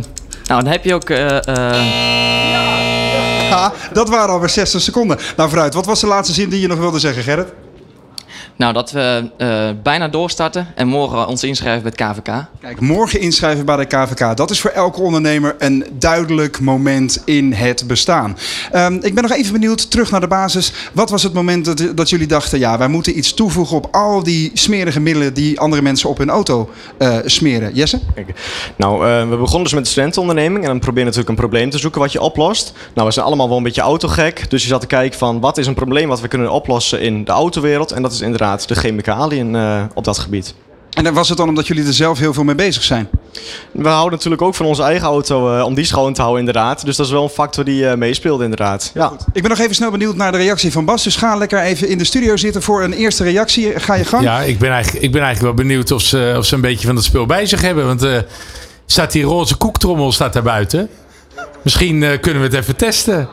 [0.46, 1.10] nou, dan heb je ook...
[1.10, 1.84] eh, eh,
[3.50, 5.18] Ja, dat waren alweer 60 seconden.
[5.36, 7.48] Nou vooruit, wat was de laatste zin die je nog wilde zeggen Gerrit?
[8.60, 12.44] Nou, dat we eh, bijna doorstarten en morgen ons inschrijven bij het KVK.
[12.60, 14.36] Kijk, morgen inschrijven bij de KVK.
[14.36, 18.36] Dat is voor elke ondernemer een duidelijk moment in het bestaan.
[18.72, 20.72] Ehm, ik ben nog even benieuwd, terug naar de basis.
[20.92, 22.58] Wat was het moment dat, dat jullie dachten...
[22.58, 25.34] ja, wij moeten iets toevoegen op al die smerige middelen...
[25.34, 27.74] die andere mensen op hun auto eh, smeren?
[27.74, 28.00] Jesse?
[28.76, 30.64] Nou, eh, we begonnen dus met de studentenonderneming.
[30.64, 32.72] En dan probeer je natuurlijk een probleem te zoeken wat je oplost.
[32.94, 34.50] Nou, we zijn allemaal wel een beetje autogek.
[34.50, 37.24] Dus je zat te kijken van wat is een probleem wat we kunnen oplossen in
[37.24, 37.92] de autowereld.
[37.92, 40.54] En dat is inderdaad de chemicaliën eh, op dat gebied.
[40.90, 43.08] En dan was het dan omdat jullie er zelf heel veel mee bezig zijn?
[43.72, 46.84] We houden natuurlijk ook van onze eigen auto eh, om die schoon te houden inderdaad.
[46.84, 48.90] Dus dat is wel een factor die eh, meespeelt inderdaad.
[48.94, 49.12] Ja.
[49.32, 51.02] Ik ben nog even snel benieuwd naar de reactie van Bas.
[51.02, 53.80] Dus ga lekker even in de studio zitten voor een eerste reactie.
[53.80, 54.22] Ga je gang.
[54.22, 56.86] Ja, ik ben, eigenlijk, ik ben eigenlijk wel benieuwd of ze, of ze een beetje
[56.86, 57.86] van dat spul bij zich hebben.
[57.86, 58.18] Want eh
[58.90, 60.88] staat die roze koektrommel staat daar buiten.
[61.62, 63.28] Misschien eh, kunnen we het even testen.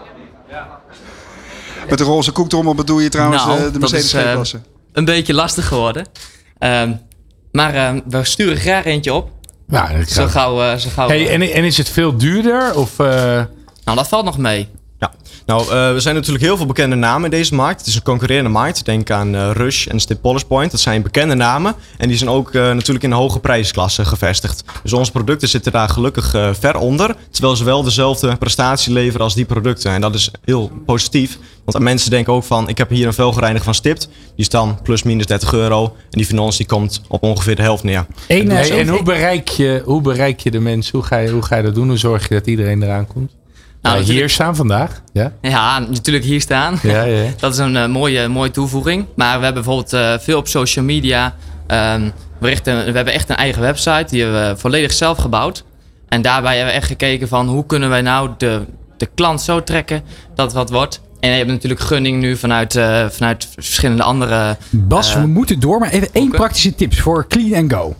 [1.90, 4.60] Met de roze koektrommel bedoel je trouwens Nou, de dat Mercedes is, G-klasse?
[4.98, 6.06] Een beetje lastig geworden.
[6.58, 6.92] Ehm,
[7.52, 9.30] maar ehm, we sturen graag eentje op.
[9.68, 10.62] Ja, dat zo gauw.
[10.62, 12.76] eh, zo gauw Hey, en, en is het veel duurder?
[12.76, 13.44] Of, eh,
[13.84, 14.68] Nou, dat valt nog mee.
[15.00, 15.12] Ja,
[15.46, 17.80] nou, uh, er zijn natuurlijk heel veel bekende namen in deze markt.
[17.80, 18.86] Het is een concurrerende markt.
[18.86, 20.72] Denk aan uh, Rush en Stip Polish Point.
[20.72, 21.76] Dat zijn bekende namen.
[21.98, 24.64] En die zijn ook uh, natuurlijk in de hoge prijsklasse gevestigd.
[24.84, 26.30] Dus onze producten zitten daar gelukkig
[26.60, 27.16] ver onder.
[27.32, 29.92] Terwijl ze wel dezelfde prestatie leveren als die producten.
[29.92, 31.38] En dat is heel positief.
[31.66, 34.06] Want mensen denken ook van, ik heb hier een velgereiniger van Stipt.
[34.08, 35.84] Die is dan plus minus 30 euro.
[35.84, 38.06] En die van ons die komt op ongeveer de helft neer.
[38.28, 40.98] en, hey, en hoe, bereik je, hoe bereik je de mensen?
[40.98, 41.88] Hoe ga je, hoe ga je dat doen?
[41.88, 43.37] Hoe zorg je dat iedereen eraan komt?
[43.88, 45.02] Nou, ja, hier staan vandaag.
[45.14, 46.80] Ja, ja natuurlijk hier staan.
[46.82, 47.24] Ja, ja.
[47.40, 49.06] dat is een uh, mooie, mooie toevoeging.
[49.16, 51.36] Maar we hebben bijvoorbeeld uh, veel op social media.
[51.68, 54.06] Um, we, richten, we hebben echt een eigen website.
[54.10, 55.64] Die hebben we volledig zelf gebouwd.
[56.08, 58.66] En daarbij hebben we echt gekeken van hoe kunnen wij nou de,
[58.98, 60.04] de klant zo trekken
[60.36, 61.02] dat het wat wordt.
[61.20, 64.58] En je hebt natuurlijk gunning nu vanuit, eh, vanuit verschillende andere...
[64.70, 67.96] Bas, eh, we moeten door, maar even één praktische tips voor Clean and Go.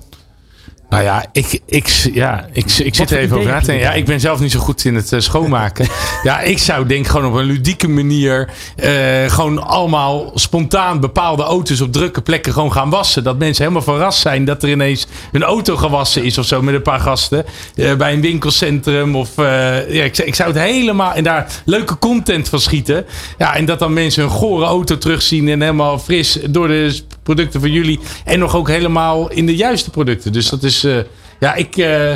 [0.90, 3.86] Nou ja, ik, ik, ja, ik, ik zit er even over na te denken.
[3.86, 5.88] Ja, ik ben zelf niet zo goed in het eh, schoonmaken.
[6.24, 8.92] ja, ik zou denk gewoon op een ludieke manier eh,
[9.28, 13.24] gewoon allemaal spontaan bepaalde auto's op drukke plekken gewoon gaan wassen.
[13.24, 16.76] Dat mensen helemaal verrast zijn dat er ineens een auto gewassen is of zo met
[16.76, 17.46] een paar gasten.
[17.76, 22.50] eh, bij een winkelcentrum of ja, ik, ik zou het helemaal en daar leuke content
[22.50, 23.06] van schieten.
[23.38, 27.60] Ja, en dat dan mensen hun gore auto terugzien en helemaal fris door de producten
[27.60, 28.00] van jullie.
[28.26, 30.32] En nog ook helemaal in de juiste producten.
[30.34, 30.84] Dus dat is.
[30.84, 30.96] eh,
[31.40, 32.10] ja, ik eh,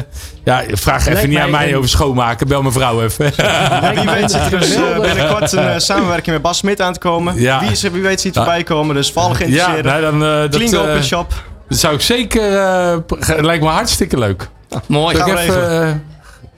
[0.43, 2.47] ja, vraag even niet aan mij een- over schoonmaken.
[2.47, 3.26] Bel mijn vrouw even.
[3.95, 7.39] Wie weet zit er dus eh, binnenkort een samenwerking met Bas Smit aan te komen.
[7.39, 7.60] Ja.
[7.60, 8.41] Wie, is er, wie weet ziet Ja.
[8.43, 8.95] voorbij komen.
[8.95, 11.34] Dus voor alle Ja, nou, dan, eh, dat, Clean Open Shop.
[11.69, 12.58] Dat zou ik zeker.
[12.58, 12.97] eh,
[13.41, 14.50] lijkt me hartstikke leuk.
[14.88, 15.15] Mooi.
[15.15, 16.04] Ik Gaan we even,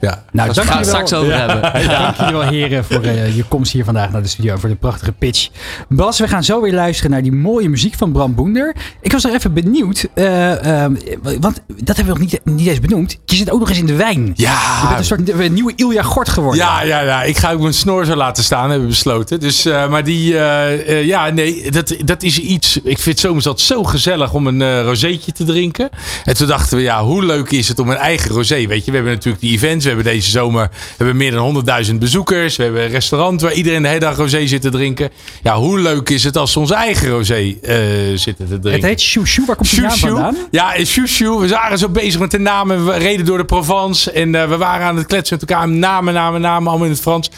[0.04, 0.24] ja.
[0.32, 1.82] Nou, Daar gaan we straks over hebben.
[1.82, 2.00] Ja.
[2.02, 4.58] Dank jullie wel, heren, voor eh, je komst hier vandaag naar de studio.
[4.58, 5.50] Voor de prachtige pitch.
[5.90, 8.76] Bas, we gaan zo weer luisteren naar die mooie muziek van Bram Boender.
[9.02, 10.96] Ik was er even benieuwd, eh, ehm,
[11.40, 13.20] want dat hebben we nog niet, niet eens benoemd.
[13.26, 14.34] Je zit ook nog eens in de wijn.
[14.36, 14.80] Ja.
[14.82, 16.60] Je bent een soort eh, nieuwe Ilja Gort geworden.
[16.60, 19.40] Ja, ja, ja, ik ga ook mijn snor zo laten staan, hebben we besloten.
[19.40, 20.34] Dus, eh, maar die,
[21.06, 22.78] ja, nee, dat, dat is iets.
[22.78, 25.90] Ik vind het zomers altijd zo gezellig om een rozeetje te drinken.
[26.24, 28.68] En toen dachten we, ja, hoe leuk is het om een eigen rosé?
[28.68, 29.86] Weet je, we hebben natuurlijk die events.
[29.94, 32.56] Hebben deze zomer we hebben meer dan 100.000 bezoekers.
[32.56, 35.10] We hebben een restaurant waar iedereen de hele dag rosé zit te drinken.
[35.44, 37.78] Ja, hoe leuk is het als we onze eigen rosé eh,
[38.16, 38.72] zitten te drinken?
[38.72, 39.46] Het heet Chouchou.
[39.48, 40.14] Waar komt die naam Chouchou.
[40.14, 40.48] vandaan?
[40.52, 41.40] Ja, Chouchou.
[41.40, 42.86] We waren zo bezig met de namen.
[42.86, 44.12] We reden door de Provence.
[44.12, 45.70] En eh, we waren aan het kletsen met elkaar.
[45.70, 46.68] Namen, namen, namen.
[46.70, 47.30] Allemaal in het Frans.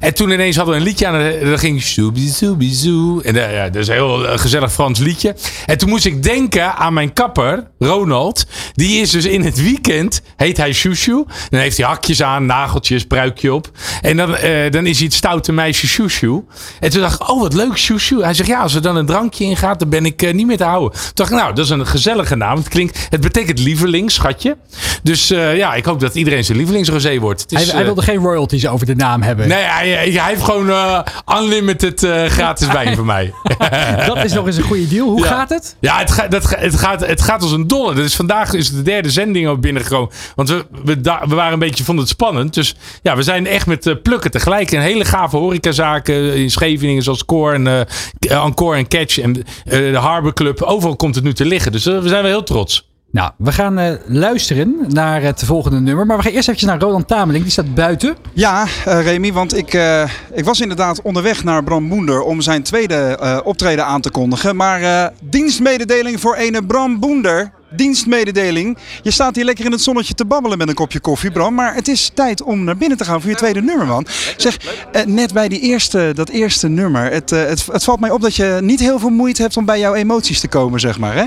[0.00, 1.14] En toen ineens hadden we een liedje aan.
[1.14, 3.22] En dat ging Soubizou.
[3.22, 5.34] En eh, ja, dat is een heel gezellig Frans liedje.
[5.66, 8.46] En toen moest ik denken aan mijn kapper, Ronald.
[8.74, 11.26] Die is dus in het weekend, heet hij Chouchou.
[11.50, 13.70] Dan heeft hij hakjes aan, nageltjes, pruikje op.
[14.00, 16.44] En dan, eh, dan is hij het stoute meisje Chouchou.
[16.80, 18.22] En toen dacht ik, oh wat leuk, Chouchou.
[18.22, 20.46] Hij zegt, ja, als er dan een drankje in gaat, dan ben ik eh, niet
[20.46, 20.90] meer te houden.
[21.00, 22.56] Toen dacht ik, nou, dat is een gezellige naam.
[22.56, 24.56] Het, klinkt, het betekent lieveling, schatje.
[25.02, 27.44] Dus eh, ja, ik hoop dat iedereen zijn lievelingsrosé wordt.
[27.48, 29.48] Is, Hij, hij wilde geen royalties over de naam hebben.
[29.48, 31.04] Nee, hij, hij heeft gewoon
[31.38, 33.32] unlimited gratis wijn voor mij.
[34.06, 35.08] Dat is nog eens een goede deal.
[35.08, 35.26] Hoe Ja.
[35.26, 35.76] gaat het?
[35.80, 37.94] Ja, het, gaat dat, het, gaat, het gaat als een dolle.
[37.94, 40.10] Dus vandaag is de derde zending ook binnengekomen.
[40.34, 42.54] Want we, we, we waren een beetje, vonden het spannend.
[42.54, 44.70] Dus ja, we zijn echt met eh, plukken tegelijk.
[44.70, 49.18] Een hele gave horecazaken in Scheveningen zoals Core en, eh, Encore en Catch.
[49.18, 50.62] En eh, de Harbor Club.
[50.62, 51.72] Overal komt het nu te liggen.
[51.72, 52.90] Dus eh, we zijn wel heel trots.
[53.12, 56.06] Nou, we gaan eh, luisteren naar het volgende nummer.
[56.06, 57.42] Maar we gaan eerst even naar Roland Tameling.
[57.42, 58.16] Die staat buiten.
[58.32, 62.62] Ja, eh, Remy, want ik, eh, ik was inderdaad onderweg naar Bram Boender om zijn
[62.62, 64.56] tweede optreden aan te kondigen.
[64.56, 67.52] Maar dienstmededeling voor ene Bram Boender.
[67.76, 68.78] Dienstmededeling.
[69.02, 71.54] Je staat hier lekker in het zonnetje te babbelen met een kopje koffie, Bram.
[71.54, 74.06] Maar het is tijd om naar binnen te gaan voor je tweede nummer, man.
[74.36, 74.58] Zeg,
[75.06, 77.10] net bij die eerste, dat eerste nummer.
[77.10, 79.78] Het, het, het valt mij op dat je niet heel veel moeite hebt om bij
[79.78, 81.24] jouw emoties te komen, zeg maar, hè?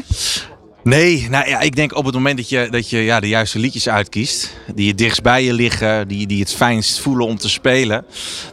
[0.85, 3.59] Nee, nou ja, ik denk op het moment dat je, dat je ja, de juiste
[3.59, 7.49] liedjes uitkiest, die het dichtst bij je liggen, die, die het fijnst voelen om te
[7.49, 8.05] spelen,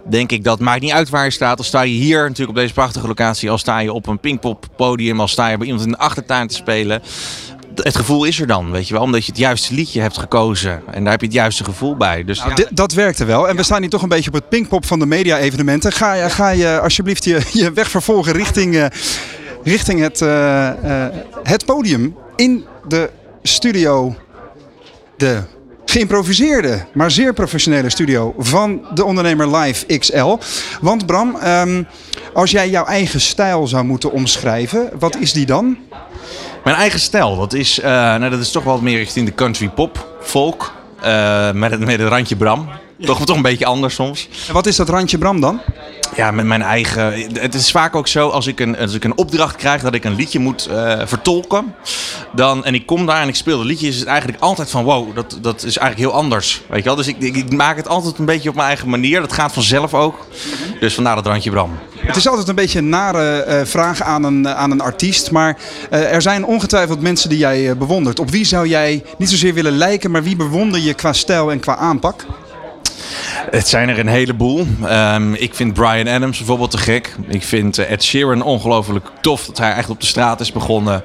[0.09, 1.59] denk ik dat maakt niet uit waar je staat.
[1.59, 4.67] Al sta je hier natuurlijk op deze prachtige locatie, al sta je op een Pinkpop
[4.77, 7.03] podium, al sta je bij iemand in de achtertuin te spelen.
[7.75, 10.83] Het gevoel is er dan, weet je wel, omdat je het juiste liedje hebt gekozen
[10.93, 12.25] en daar heb je het juiste gevoel bij.
[12.25, 13.49] Dus Nou, ja, dat werkte wel.
[13.49, 15.93] En we staan hier toch een beetje op het pinkpop van de media-evenementen.
[15.93, 18.87] Ga, je- ga je alsjeblieft je, je weg vervolgen richting, eh,
[19.65, 20.69] richting het, eh,
[21.07, 23.11] eh, het podium in de
[23.43, 24.15] studio.
[25.17, 25.43] De
[25.85, 30.39] geïmproviseerde, maar zeer professionele studio van de ondernemer Live XL.
[30.81, 31.83] Want Bram, ehm,
[32.33, 35.77] als jij jouw eigen stijl zou moeten omschrijven, wat is die dan?
[36.65, 39.69] Mijn eigen stijl, dat is, eh, nou, dat is toch wel meer richting de country
[39.69, 42.69] pop, folk, eh, met, het, met het randje Bram.
[43.07, 44.29] Toch, toch een beetje anders soms.
[44.49, 45.61] En wat is dat randje Bram dan?
[46.17, 47.13] Ja, met mijn eigen.
[47.33, 50.05] Het is vaak ook zo als ik een, als ik een opdracht krijg dat ik
[50.05, 51.75] een liedje moet eh, vertolken.
[52.33, 54.85] Dan, en ik kom daar en ik speel het liedje, is het eigenlijk altijd van
[54.85, 56.63] wow, dat, dat is eigenlijk heel anders.
[56.69, 56.97] Weet je wel?
[56.97, 59.21] Dus ik, ik, ik maak het altijd een beetje op mijn eigen manier.
[59.21, 60.27] Dat gaat vanzelf ook.
[60.81, 61.79] Dus vandaar dat randje Bram.
[61.97, 65.31] Het is altijd een beetje een nare eh, vraag aan een, aan een artiest.
[65.31, 65.59] Maar
[65.91, 68.21] eh, er zijn ongetwijfeld mensen die jij eh, bewondert.
[68.21, 71.61] Op wie zou jij niet zozeer willen lijken, maar wie bewonder je qua stijl en
[71.61, 72.25] qua aanpak?
[73.51, 74.67] Het zijn er een heleboel.
[74.85, 77.17] Ehm, ik vind Brian Adams bijvoorbeeld te gek.
[77.29, 81.03] Ik vind eh, Ed Sheeran ongelooflijk tof dat hij echt op de straat is begonnen.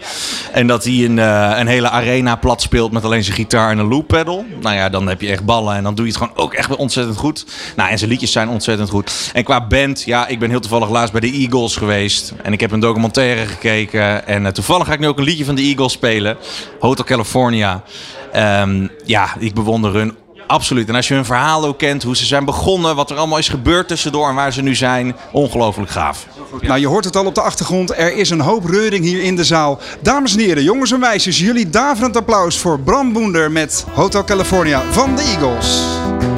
[0.52, 3.78] En dat hij een, eh, een hele arena plat speelt met alleen zijn gitaar en
[3.78, 4.46] een loop pedal.
[4.62, 6.76] Nou ja, dan heb je echt ballen en dan doe je het gewoon ook echt
[6.76, 7.46] ontzettend goed.
[7.76, 9.32] Nou, en zijn liedjes zijn ontzettend goed.
[9.34, 12.34] En qua band, ja, ik ben heel toevallig laatst bij de Eagles geweest.
[12.44, 14.28] En ik heb een documentaire gekeken.
[14.28, 16.38] En eh, toevallig ga ik nu ook een liedje van de Eagles spelen.
[16.80, 17.84] Hotel California.
[18.32, 20.16] Ehm, ja, ik bewonder hun
[20.48, 20.90] absoluut.
[20.90, 23.50] En als je hun verhaal ook kent, hoe ze zijn begonnen, wat er allemaal is
[23.50, 26.28] gebeurd tussendoor en waar ze nu zijn, ongelooflijk gaaf.
[26.62, 27.98] Nou, je hoort het al op de achtergrond.
[27.98, 29.80] Er is een hoop reuring hier in de zaal.
[30.02, 34.82] Dames en heren, jongens en meisjes, jullie daverend applaus voor Bram Boender met Hotel California
[34.92, 36.37] van de Eagles.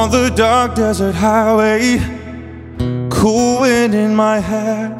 [0.00, 1.98] On the dark desert highway,
[3.10, 4.96] cool wind in my hair,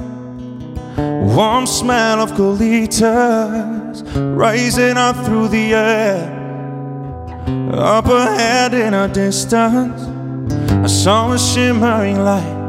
[1.34, 4.04] warm smell of colitas
[4.36, 6.20] rising up through the air.
[7.72, 10.02] Up ahead in a distance,
[10.70, 12.60] I saw a shimmering light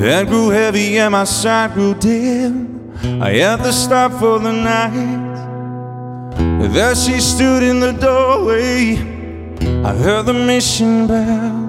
[0.00, 2.94] that grew heavy and my sight grew dim.
[3.22, 5.28] I had to stop for the night.
[6.72, 9.17] There she stood in the doorway.
[9.60, 11.68] I heard the mission bell.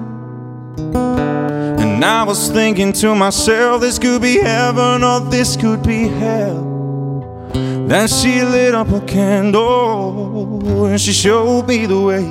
[1.80, 7.50] And I was thinking to myself, this could be heaven or this could be hell.
[7.86, 12.24] Then she lit up a candle and she showed me the way.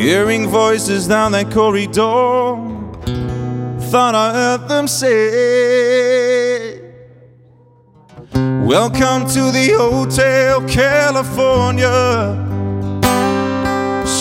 [0.00, 2.56] Hearing voices down that corridor,
[3.90, 6.80] thought I heard them say,
[8.64, 12.53] Welcome to the Hotel California.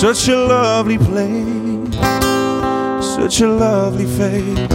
[0.03, 1.95] Such a lovely place,
[3.15, 4.67] such a lovely face.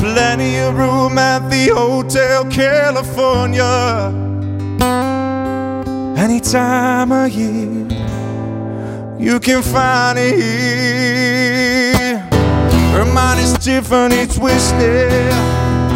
[0.00, 4.12] Plenty of room at the Hotel California.
[6.16, 7.88] Any time of year,
[9.18, 10.36] you can find it
[11.96, 12.18] here.
[12.92, 15.32] Her mind is Tiffany twisted.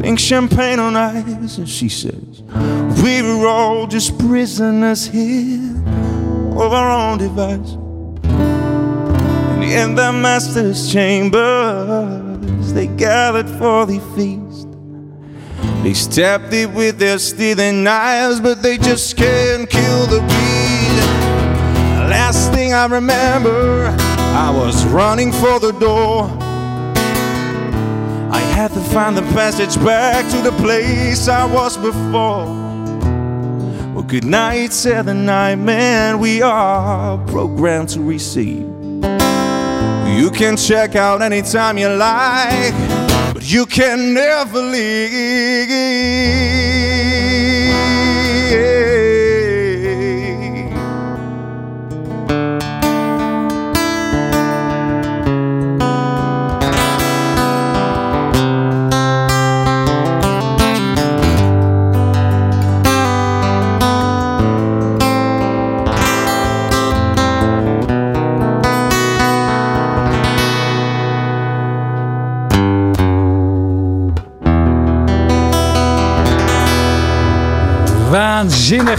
[0.00, 1.58] Pink champagne on ice.
[1.58, 2.42] And she says,
[3.02, 5.82] We were all just prisoners here
[6.54, 7.76] of our own device.
[9.70, 14.66] In the master's chambers, they gathered for the feast.
[15.84, 21.00] They stabbed it with their stealing knives, but they just can't kill the beat.
[22.10, 23.94] Last thing I remember,
[24.34, 26.24] I was running for the door.
[28.32, 32.44] I had to find the passage back to the place I was before.
[33.94, 36.18] Well, good night, said the night man.
[36.18, 38.79] We are programmed to receive.
[40.18, 42.74] You can check out anytime you like
[43.40, 45.10] but you can never leave.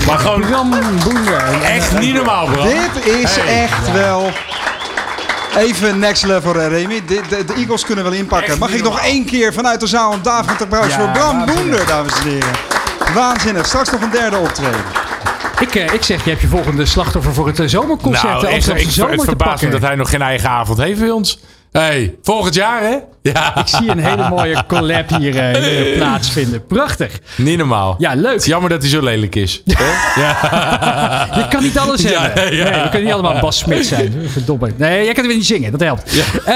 [0.08, 0.70] Maar gewoon- Bram
[1.04, 1.62] Boender.
[1.64, 2.64] Echt niet normaal, bro.
[2.64, 3.64] Dit is Hey.
[3.64, 4.30] echt wel...
[5.58, 7.02] Even next level, hè, Remy.
[7.08, 8.60] De, de, de Eagles kunnen wel inpakken.
[8.60, 11.46] Mag ik nog één keer vanuit de zaal een David applaus Ja, voor Bram.
[11.46, 12.50] Boender, dames en heren.
[13.14, 13.66] Waanzinnig.
[13.66, 14.80] Straks nog een derde optreden.
[15.60, 18.24] Ik, eh, ik zeg, je hebt je volgende slachtoffer voor het eh, zomerconcert.
[18.24, 20.78] Nou, de echt, ik, zomer het te verbaast me dat hij nog geen eigen avond
[20.78, 21.40] heeft bij ons.
[21.72, 22.98] hey, volgend jaar hè?
[23.24, 23.58] Ja.
[23.58, 26.66] Ik zie een hele mooie collab hier, eh, hier plaatsvinden.
[26.66, 27.20] Prachtig.
[27.38, 27.96] Niet normaal.
[27.98, 28.32] Ja, leuk.
[28.32, 29.62] Het is jammer dat hij zo lelijk is.
[29.66, 30.22] Hè?
[30.22, 31.28] ja.
[31.40, 32.56] Je kan niet alles Ja, hebben.
[32.56, 32.64] ja.
[32.70, 34.14] Nee, we kunnen niet allemaal Bas Smit zijn.
[34.32, 34.72] Verdomme.
[34.78, 35.72] Nee, jij kan weer niet zingen.
[35.72, 36.24] Dat helpt.
[36.46, 36.56] Eh,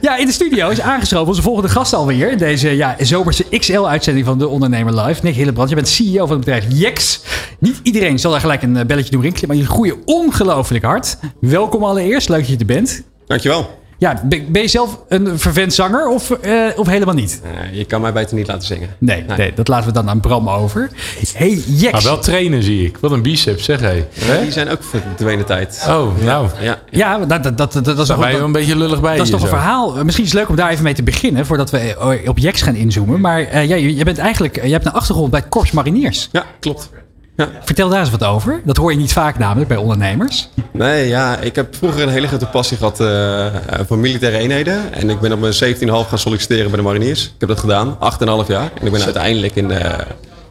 [0.00, 2.30] ja, in de studio is aangeschoven onze volgende gast alweer.
[2.30, 5.20] In deze ja, zomerse XL-uitzending van De Ondernemer Live.
[5.22, 7.20] Nick Hillebrand, je bent CEO van het bedrijf Jex.
[7.58, 9.48] Niet iedereen zal daar gelijk een eh, belletje doen rinkelen.
[9.48, 11.18] Maar je groeien ongelooflijk hard.
[11.40, 12.28] Welkom allereerst.
[12.28, 13.02] Leuk dat je er bent.
[13.26, 13.84] Dankjewel.
[13.98, 17.40] Ja, ben ben je zelf een vervent zanger of, eh, of helemaal niet?
[17.44, 18.88] Eh, je kan mij beter niet laten zingen.
[18.98, 19.52] Nee, nee.
[19.54, 20.90] dat laten we dan aan Bram over.
[21.34, 21.92] Hey, Jex.
[21.92, 22.96] Maar wel trainen zie ik.
[23.00, 24.04] Wat een biceps zeg hé.
[24.12, 25.84] Ja, die zijn ook verdwenen tijd.
[25.88, 26.48] Oh, nou.
[26.60, 26.78] Ja.
[26.90, 29.16] Ja, dat, dat, dat, dat, is Daar nog ben je wel een beetje lullig bij
[29.16, 29.54] Dat is toch een zo.
[29.54, 30.04] verhaal.
[30.04, 32.62] Misschien is het leuk om daar even mee te beginnen, voordat we eh, op Jex
[32.62, 33.20] gaan inzoomen.
[33.20, 36.28] Maar eh, ja, je, je bent eigenlijk, je hebt een achtergrond bij Korps Mariniers.
[36.32, 36.90] Ja, klopt.
[37.36, 38.60] Vertel daar eens wat over.
[38.64, 40.48] Dat hoor je niet vaak namelijk bij ondernemers.
[40.72, 43.46] Nee, ja, ik heb vroeger een hele grote passie gehad eh,
[43.86, 44.92] voor militaire eenheden.
[44.92, 47.24] En ik ben op mijn 17,5 gaan solliciteren bij de mariniers.
[47.24, 47.98] Ik heb dat gedaan,
[48.44, 48.70] 8,5 jaar.
[48.80, 49.96] En ik ben uiteindelijk in de,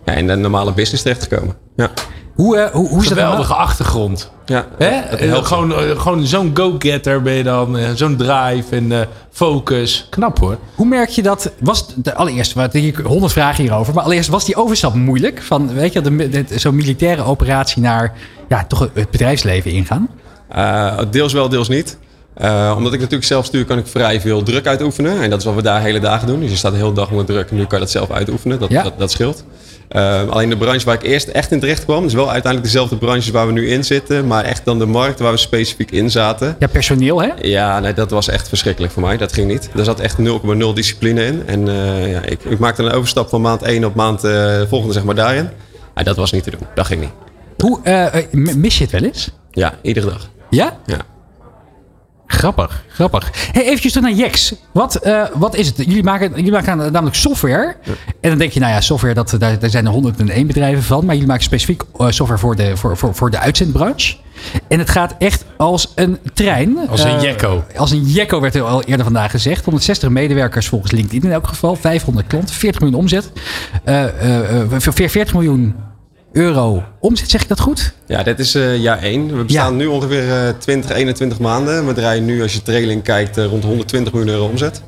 [0.05, 1.55] ja, in de normale business terechtgekomen.
[1.75, 1.91] Ja.
[2.33, 4.31] Hoe, eh, hoe, hoe is dat Geweldige achtergrond.
[4.45, 4.87] Ja, Hè?
[4.87, 7.77] Eh, gewoon eh, gewoon zo'n go-getter ben je dan.
[7.77, 8.99] eh, zo'n drive en eh,
[9.31, 10.07] focus.
[10.09, 10.57] Knap hoor.
[10.75, 11.51] Hoe merk je dat?
[11.59, 15.73] Was de allereerst, wat hier honderd vragen hierover, maar allereerst was die overstap moeilijk van,
[15.73, 18.13] weet je, zo'n militaire operatie naar
[18.49, 20.09] ja, toch het bedrijfsleven ingaan?
[20.49, 21.97] Eh, deels wel, deels niet.
[22.33, 25.21] Eh, omdat ik natuurlijk zelf stuur, kan ik vrij veel druk uitoefenen.
[25.21, 26.39] En dat is wat we daar hele dagen doen.
[26.39, 27.49] Dus je staat de hele dag onder druk.
[27.49, 28.59] En nu kan je dat zelf uitoefenen.
[28.59, 28.83] Dat, Ja.
[28.83, 29.43] dat, dat scheelt.
[29.87, 32.05] Eh, alleen de branche waar ik eerst echt in terecht kwam...
[32.05, 34.27] is wel uiteindelijk dezelfde branches waar we nu in zitten.
[34.27, 36.55] Maar echt dan de markt waar we specifiek in zaten.
[36.59, 37.29] Ja, personeel hè?
[37.41, 39.17] Ja, nee, dat was echt verschrikkelijk voor mij.
[39.17, 39.69] Dat ging niet.
[39.75, 41.43] Er zat echt 0,0 discipline in.
[41.45, 44.93] En eh, ja, ik, ik maakte een overstap van maand 1 op maand eh, volgende
[44.93, 45.49] zeg maar daarin.
[46.03, 46.67] Dat was niet te doen.
[46.75, 47.11] Dat ging niet.
[47.57, 49.31] Hoe, eh, mis je het wel eens?
[49.51, 50.29] Ja, iedere dag.
[50.49, 50.77] Ja?
[50.85, 50.97] Ja.
[52.27, 53.31] Grappig, grappig.
[53.51, 54.53] Hey, eventjes terug naar Jex.
[54.71, 55.77] Wat, eh, wat is het?
[55.77, 57.75] Jullie maken, jullie maken namelijk software.
[58.21, 61.05] En dan denk je, nou ja, software, dat, daar, daar zijn er 101 bedrijven van.
[61.05, 64.15] Maar jullie maken specifiek eh, software voor de, voor, voor, voor de uitzendbranche.
[64.67, 66.89] En het gaat echt als een trein.
[66.89, 67.63] Als een Eh, jekko.
[67.75, 69.65] Als een jekko werd er al eerder vandaag gezegd.
[69.65, 71.75] 160 medewerkers volgens LinkedIn in elk geval.
[71.75, 73.31] 500 klanten, 40 miljoen omzet.
[73.83, 74.05] Eh,
[74.79, 75.75] 40 miljoen
[76.35, 77.93] euro omzet, zeg ik dat goed?
[78.07, 79.37] Ja, dit is eh, jaar 1.
[79.37, 81.87] We bestaan nu ongeveer eh 20, 21 maanden.
[81.87, 84.81] We draaien nu, als je trailing kijkt, eh, rond 120 miljoen euro omzet.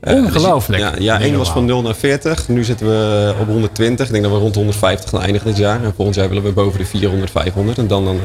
[0.00, 0.82] Eh, Ongelooflijk.
[0.82, 2.48] Dus, ja, jaar 1 was van 0 naar 40.
[2.48, 4.06] Nu zitten we op 120.
[4.06, 5.84] Ik denk dat we rond 150 gaan eindigen dit jaar.
[5.84, 7.78] En volgend jaar willen we boven de 400, 500.
[7.78, 8.20] En dan, dan eh,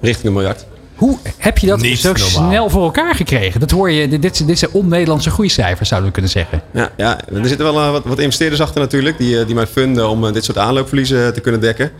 [0.00, 0.66] richting een miljard.
[0.94, 2.28] Hoe heb je dat Niet zo normaal.
[2.28, 3.60] snel voor elkaar gekregen?
[3.60, 6.62] Dat hoor je, dit, dit, zijn on-Nederlandse groeicijfers, zouden we kunnen zeggen.
[6.72, 9.18] Ja, ja, er zitten wel wat, wat investeerders achter natuurlijk.
[9.18, 11.90] Die, die mij funden om dit soort aanloopverliezen te kunnen dekken.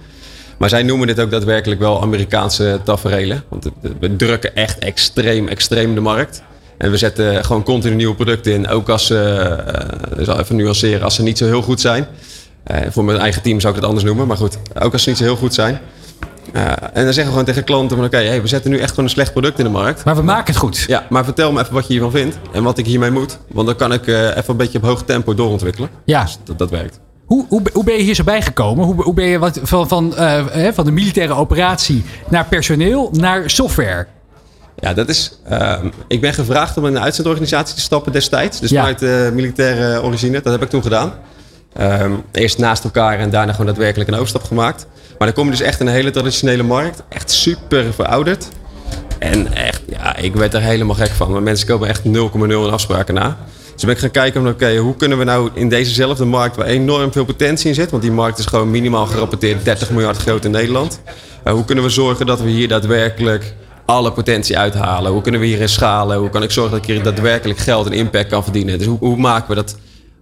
[0.58, 3.44] Maar zij noemen dit ook daadwerkelijk wel Amerikaanse taferelen.
[3.48, 6.42] Want we drukken echt extreem, extreem de markt.
[6.78, 8.68] En we zetten gewoon continu nieuwe producten in.
[8.68, 12.06] Ook als ze, eh, ik zal even nuanceren, als ze niet zo heel goed zijn.
[12.64, 14.26] Eh, voor mijn eigen team zou ik het anders noemen.
[14.26, 15.80] Maar goed, ook als ze niet zo heel goed zijn.
[16.52, 18.90] Eh, en dan zeggen we gewoon tegen klanten van oké, hey, we zetten nu echt
[18.90, 20.04] gewoon een slecht product in de markt.
[20.04, 20.84] Maar we maken het goed.
[20.86, 23.38] Ja, maar vertel me even wat je hiervan vindt en wat ik hiermee moet.
[23.48, 25.90] Want dan kan ik eh, even een beetje op hoog tempo doorontwikkelen.
[26.04, 26.22] Ja.
[26.22, 27.00] Dus dat, dat werkt.
[27.26, 28.84] Hoe, hoe, hoe ben je hier zo bijgekomen?
[28.84, 33.08] Hoe, hoe ben je wat, van, van, eh, hè, van de militaire operatie naar personeel
[33.12, 34.06] naar software?
[34.78, 35.38] Ja, dat is.
[35.48, 38.60] ehm, ik ben gevraagd om in een uitzendorganisatie te stappen destijds.
[38.60, 38.78] Dus Ja.
[38.78, 40.40] vanuit de militaire origine.
[40.40, 41.12] Dat heb ik toen gedaan.
[41.72, 44.86] Ehm, eerst naast elkaar en daarna gewoon daadwerkelijk een overstap gemaakt.
[45.18, 47.02] Maar dan kom je dus echt in een hele traditionele markt.
[47.08, 48.48] Echt super verouderd.
[49.18, 51.30] En echt, ja, ik werd er helemaal gek van.
[51.32, 53.36] Maar mensen komen echt 0,0 in afspraken na.
[53.76, 56.66] Dus ben ik gaan kijken van oké, hoe kunnen we nou in dezezelfde markt waar
[56.66, 57.90] enorm veel potentie in zit.
[57.90, 61.00] Want die markt is gewoon minimaal gerapporteerd 30 miljard groot in Nederland.
[61.42, 63.54] Eh, hoe kunnen we zorgen dat we hier daadwerkelijk
[63.84, 65.12] alle potentie uithalen?
[65.12, 66.18] Hoe kunnen we hierin schalen?
[66.18, 68.78] Hoe kan ik zorgen dat ik hier daadwerkelijk geld en impact kan verdienen?
[68.78, 69.76] Dus hoe, hoe maken we dat?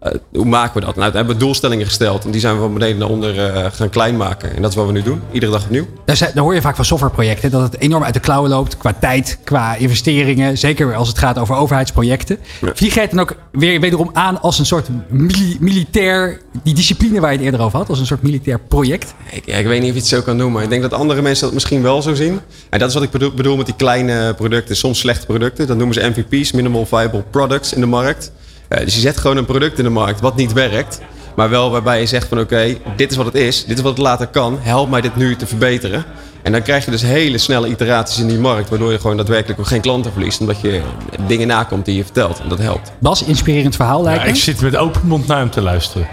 [0.04, 0.96] Eh, hoe maken we dat?
[0.96, 3.90] Nou, we hebben doelstellingen gesteld en die zijn we van beneden naar onder eh, gaan
[3.90, 4.56] klein maken.
[4.56, 5.86] En dat is wat we nu doen, iedere dag opnieuw.
[6.04, 8.92] Daar, daar hoor je vaak van softwareprojecten dat het enorm uit de klauwen loopt qua
[9.00, 10.58] tijd, qua investeringen.
[10.58, 12.38] Zeker als het gaat over overheidsprojecten.
[12.74, 17.20] Vlieg jij het dan ook weer wederom aan als een soort mili- militair, die discipline
[17.20, 19.14] waar je het eerder over had, als een soort militair project?
[19.30, 20.62] Ik, ja, ik weet niet of je het zo kan noemen.
[20.62, 22.40] Ik denk dat andere mensen dat misschien wel zo zien.
[22.70, 25.66] En dat is wat ik bedoel, bedoel met die kleine producten, soms slechte producten.
[25.66, 28.32] Dat noemen ze MVP's, Minimal Viable Products in de markt.
[28.74, 31.00] Eh, dus je zet gewoon een product in de markt wat niet werkt.
[31.36, 33.64] Maar wel waarbij je zegt van oké, dit is wat het is.
[33.64, 34.58] Dit is wat het later kan.
[34.60, 36.04] Help mij dit nu te verbeteren.
[36.42, 38.68] En dan krijg je dus hele snelle iteraties in die markt.
[38.68, 40.40] Waardoor je gewoon daadwerkelijk ook geen klanten verliest.
[40.40, 40.80] Omdat je
[41.26, 42.40] dingen nakomt die je vertelt.
[42.40, 42.92] En dat helpt.
[42.98, 44.32] Bas, inspirerend verhaal lijkt Ja, me.
[44.32, 46.06] ik zit met open mond naar hem te luisteren.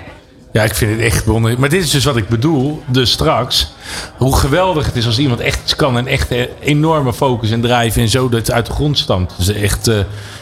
[0.52, 1.60] Ja, ik vind het echt wonderlijk.
[1.60, 2.84] Maar dit is dus wat ik bedoel.
[2.88, 3.74] Dus straks,
[4.18, 5.97] hoe geweldig het is als iemand echt iets kan.
[5.97, 8.02] En echt een enorme focus en drive.
[8.02, 9.34] En zo dat het uit de grond stamt.
[9.38, 9.97] Dus echt, eh,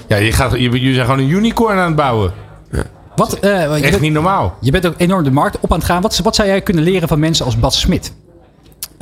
[0.07, 2.34] ja, je, gaat, je, je zijn gewoon een unicorn aan het bouwen.
[3.16, 4.57] Wat, eh, Echt bent- niet normaal.
[4.62, 6.01] Je bent ook enorm de markt op aan het gaan.
[6.01, 8.12] Wat, wat zou jij kunnen leren van mensen als Bas Smit?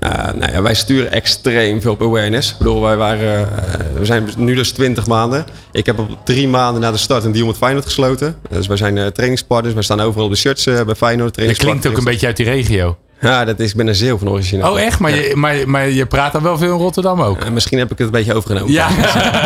[0.04, 2.52] Uh, nou ja, wij sturen extreem veel op awareness.
[2.52, 5.46] Ik bedoel, wij waren, uh, we zijn nu dus 20 maanden.
[5.72, 8.36] Ik heb op drie maanden na de start een deal met Feyenoord gesloten.
[8.50, 9.74] Dus wij zijn uh, trainingspartners.
[9.74, 11.36] Wij staan overal op de shirts bij Feyenoord.
[11.36, 12.98] Je klinkt ook een beetje uit die regio.
[13.22, 14.70] Ja, dat is, ik ben een zeeuw van origine.
[14.70, 15.00] Oh echt?
[15.00, 17.50] Maar, je, maar, maar je praat dan wel veel in Rotterdam ook?
[17.50, 18.72] misschien heb ik het een beetje overgenomen.
[18.72, 18.90] Ja.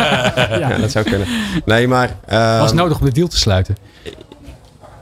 [0.58, 0.78] ja.
[0.78, 1.28] dat zou kunnen.
[1.64, 2.16] Nee, maar...
[2.32, 3.76] Uh, was nodig om de deal te sluiten?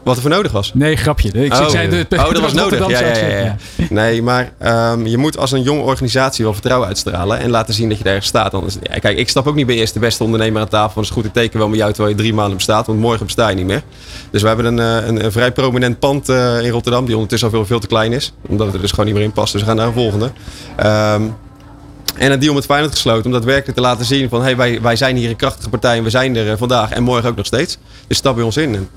[0.03, 0.71] Wat er voor nodig was?
[0.75, 1.29] Nee, grapje.
[1.29, 2.89] Ik oh, zei de, oh, dat was nodig.
[2.89, 3.57] Ja, ja, ja.
[3.91, 4.53] Nee, maar
[4.93, 7.39] um, je moet als een jonge organisatie wel vertrouwen uitstralen.
[7.39, 8.55] En laten zien dat je daar staat.
[8.55, 11.01] Anders, ja, kijk, ik stap ook niet bij eerst de beste ondernemer aan tafel.
[11.01, 12.87] Het is goed, ik teken wel met jou terwijl je drie maanden bestaat.
[12.87, 13.83] Want morgen besta je niet meer.
[14.31, 17.05] Dus we hebben een, een, een vrij prominent pand uh, in Rotterdam.
[17.05, 18.33] Die ondertussen al veel, veel te klein is.
[18.49, 19.53] Omdat het er dus gewoon niet meer in past.
[19.53, 20.25] Dus we gaan naar een volgende.
[20.25, 21.35] Um,
[22.17, 24.43] en een deal met Feyenoord gesloten om daadwerkelijk te laten zien van...
[24.43, 27.29] Hey, wij, wij zijn hier een krachtige partij en we zijn er vandaag en morgen
[27.29, 27.79] ook nog steeds.
[28.07, 28.75] Dus stap bij ons in.
[28.75, 28.89] En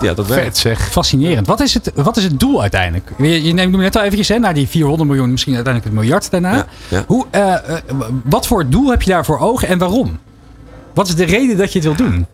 [0.00, 0.44] ja, dat werkt.
[0.44, 0.90] Vet zeg.
[0.90, 1.46] Fascinerend.
[1.46, 3.10] Wat is het, wat is het doel uiteindelijk?
[3.18, 6.30] Je, je neemt net al eventjes hè, naar die 400 miljoen, misschien uiteindelijk een miljard
[6.30, 6.54] daarna.
[6.54, 7.04] Ja, ja.
[7.06, 7.76] Hoe, uh, uh,
[8.24, 10.18] wat voor doel heb je daar voor ogen en waarom?
[10.94, 12.26] Wat is de reden dat je het wil doen?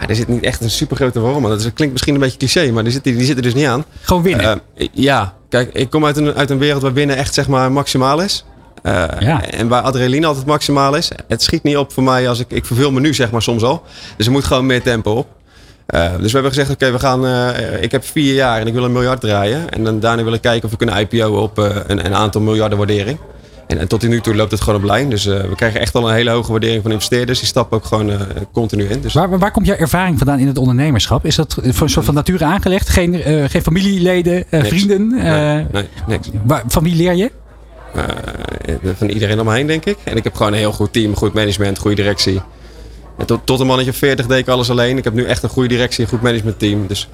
[0.00, 1.42] Ja, er zit niet echt een super grote waarom.
[1.42, 3.66] Dat is, klinkt misschien een beetje cliché, maar die zit, die zit er dus niet
[3.66, 3.84] aan.
[4.00, 4.60] Gewoon winnen?
[4.76, 7.72] Uh, ja, kijk, ik kom uit een, uit een wereld waar winnen echt zeg maar
[7.72, 8.44] maximaal is.
[8.82, 9.50] Uh, ja.
[9.50, 11.10] En waar adrenaline altijd maximaal is.
[11.28, 12.50] Het schiet niet op voor mij als ik...
[12.50, 13.82] Ik verveel me nu zeg maar soms al.
[14.16, 15.26] Dus er moet gewoon meer tempo op.
[15.88, 17.24] Uh, dus we hebben gezegd, oké, okay, we gaan.
[17.24, 19.70] Uh, ik heb vier jaar en ik wil een miljard draaien.
[19.70, 22.40] En dan daarna wil ik kijken of we kunnen IPO op uh, een, een, aantal
[22.40, 23.18] miljarden waardering.
[23.66, 25.10] En, en, tot nu toe loopt het gewoon op lijn.
[25.10, 27.38] Dus we krijgen echt al een hele hoge waardering van investeerders.
[27.38, 28.12] Die stappen ook gewoon
[28.52, 29.00] continu in.
[29.00, 31.26] Dus waar, waar komt jouw ervaring vandaan in het ondernemerschap?
[31.26, 32.88] Is dat een soort van nature aangelegd?
[32.88, 33.14] Geen,
[33.48, 35.08] geen familieleden, vrienden?
[35.08, 36.28] Nee, nee, niks.
[36.44, 37.30] Waar, van wie leer je?
[38.96, 39.96] Van iedereen om me heen, denk ik.
[40.04, 42.40] En ik heb gewoon een heel goed team, goed management, goede directie.
[43.18, 44.96] En tot, tot een mannetje 40 deed ik alles alleen.
[44.98, 46.86] Ik heb nu echt een goede directie, een goed managementteam.
[46.86, 47.08] Dus,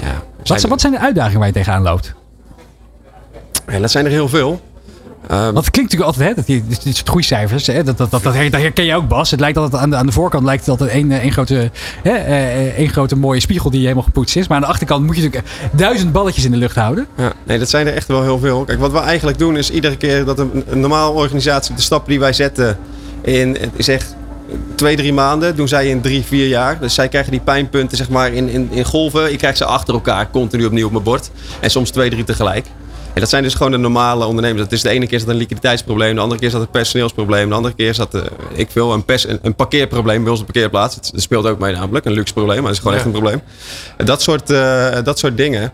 [0.00, 2.14] ja, wat, zijn, wat zijn de uitdagingen waar je tegenaan loopt?
[3.68, 4.60] Ja, dat zijn er heel veel.
[5.30, 8.10] Um, Want het klinkt natuurlijk altijd, hè, dat die, dit soort groeicijfers, hè, dat, dat,
[8.10, 9.30] dat, dat, herken je ook Bas.
[9.30, 11.70] Het lijkt altijd aan de, aan de voorkant lijkt het altijd één, één, grote,
[12.02, 12.12] hè,
[12.70, 14.46] één grote mooie spiegel die helemaal gepoetst is.
[14.48, 17.06] Maar aan de achterkant moet je natuurlijk duizend balletjes in de lucht houden.
[17.16, 18.64] Ja, nee, dat zijn er echt wel heel veel.
[18.64, 22.10] Kijk, wat we eigenlijk doen is iedere keer dat een, een normale organisatie de stappen
[22.10, 22.78] die wij zetten
[23.22, 24.06] in, zeg,
[24.74, 26.80] twee, drie maanden doen zij in drie, vier jaar.
[26.80, 29.32] Dus zij krijgen die pijnpunten zeg maar in, in, in golven.
[29.32, 31.30] Ik krijg ze achter elkaar continu opnieuw op mijn bord.
[31.60, 32.66] En soms twee, drie tegelijk.
[33.14, 34.62] En dat zijn dus gewoon de normale ondernemers.
[34.62, 36.70] Dat is de ene keer is dat een liquiditeitsprobleem, de andere keer is dat een
[36.70, 38.22] personeelsprobleem, de andere keer is dat, uh,
[38.52, 40.94] ik wil een, pers, een, een parkeerprobleem bij onze parkeerplaats.
[40.94, 42.98] Dat, speelt ook mee namelijk, een luxe probleem, maar dat is gewoon ja.
[42.98, 43.42] echt een probleem.
[43.96, 45.72] Dat soort, uh, dat soort dingen.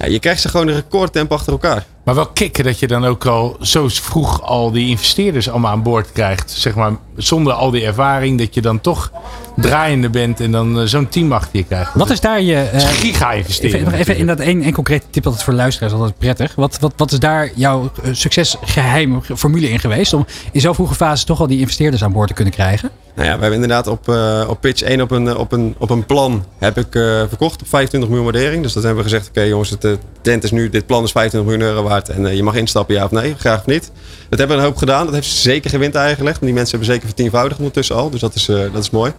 [0.00, 1.84] Ja, je krijgt ze gewoon een recordtempo achter elkaar.
[2.04, 5.82] Maar wel kicken dat je dan ook al zo vroeg al die investeerders allemaal aan
[5.82, 6.50] boord krijgt.
[6.50, 9.12] Zeg maar, zonder al die ervaring, dat je dan toch
[9.56, 11.94] draaiende bent en dan uh, zo'n team achter je krijgt.
[11.94, 12.70] Wat is daar je...
[12.74, 13.80] Uh, giga investeren.
[13.80, 16.54] Even, even in dat één, één concrete tip altijd voor luisteraars, altijd prettig.
[16.54, 20.12] Wat, wat, wat is daar jouw uh, succesgeheim formule in geweest?
[20.12, 22.90] Om in zo'n vroege fase toch al die investeerders aan boord te kunnen krijgen?
[23.14, 25.90] Nou ja, we hebben inderdaad op, uh, op pitch 1 op een, op, een, op
[25.90, 28.62] een plan heb ik uh, verkocht op 25 miljoen waardering.
[28.62, 31.50] Dus dat hebben we gezegd, oké jongens, het tent is nu, dit plan is 25
[31.50, 33.92] miljoen euro waard en je mag instappen, ja of nee, graag of niet.
[34.28, 36.40] Dat hebben we een hoop gedaan, dat heeft zeker gewin aangelegd.
[36.40, 39.12] Die mensen hebben zeker vertienvoudigd ondertussen al, dus dat is, dat is mooi.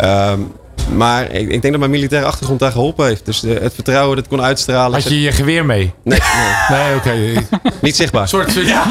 [0.00, 0.52] Um,
[0.88, 3.26] maar ik, ik, denk dat mijn militaire achtergrond daar geholpen heeft.
[3.26, 5.02] Dus de, het vertrouwen dat kon uitstralen.
[5.02, 5.92] Had je je geweer mee?
[6.04, 6.18] Nee.
[6.68, 7.08] Nee, nee oké.
[7.08, 7.46] Okay.
[7.80, 8.28] Niet zichtbaar.
[8.38, 8.84] Soort, ja,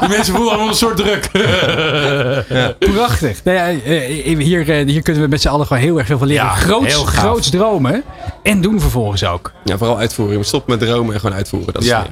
[0.00, 1.28] die mensen voelen allemaal een soort druk.
[2.58, 2.74] ja.
[2.78, 3.44] Prachtig.
[3.44, 3.90] Nou ja,
[4.36, 6.44] hier, hier kunnen we met z'n allen gewoon heel erg veel van leren.
[6.44, 8.02] Ja, groots, groots dromen
[8.42, 9.52] en doen vervolgens ook.
[9.64, 10.44] Ja, vooral uitvoeren.
[10.44, 11.72] Stoppen met dromen en gewoon uitvoeren.
[11.72, 12.06] Dat is ja,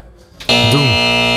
[0.47, 1.36] doen.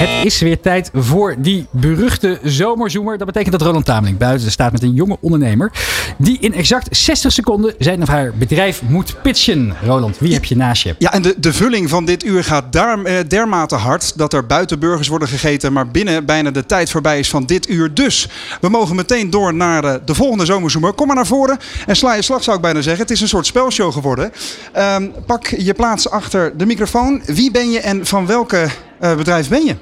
[0.00, 3.18] Het is weer tijd voor die beruchte zomerzoemer.
[3.18, 5.72] Dat betekent dat Roland Tameling buiten staat met een jonge ondernemer.
[6.18, 9.74] Die in exact 60 seconden zijn of haar bedrijf moet pitchen.
[9.84, 10.94] Roland, wie heb je naast je?
[10.98, 14.78] Ja, en de, de vulling van dit uur gaat eh, dermate hard dat er buiten
[14.78, 15.72] burgers worden gegeten.
[15.72, 17.94] Maar binnen bijna de tijd voorbij is van dit uur.
[17.94, 18.28] Dus
[18.60, 20.92] we mogen meteen door naar uh, de volgende zomerzoemer.
[20.92, 23.02] Kom maar naar voren en sla je slag zou ik bijna zeggen.
[23.02, 24.32] Het is een soort spelshow geworden.
[24.78, 27.22] Um, pak je plaats achter de microfoon.
[27.26, 28.68] Wie ben je en van welke
[29.00, 29.76] bedrijf ben je?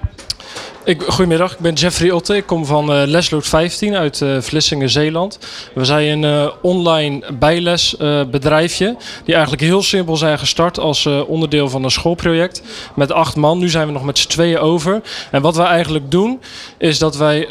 [0.89, 2.37] Ik, goedemiddag, ik ben Jeffrey Otte.
[2.37, 5.39] Ik kom van uh, Lesloot 15 uit uh, Vlissingen, Zeeland.
[5.75, 11.85] We zijn een uh, online bijlesbedrijfje die eigenlijk heel simpel zijn gestart als onderdeel van
[11.85, 12.63] een schoolproject
[12.95, 13.59] met acht man.
[13.59, 15.03] Nu zijn we nog met z'n tweeën over.
[15.31, 16.41] En wat wij eigenlijk doen
[16.79, 17.47] is dat wij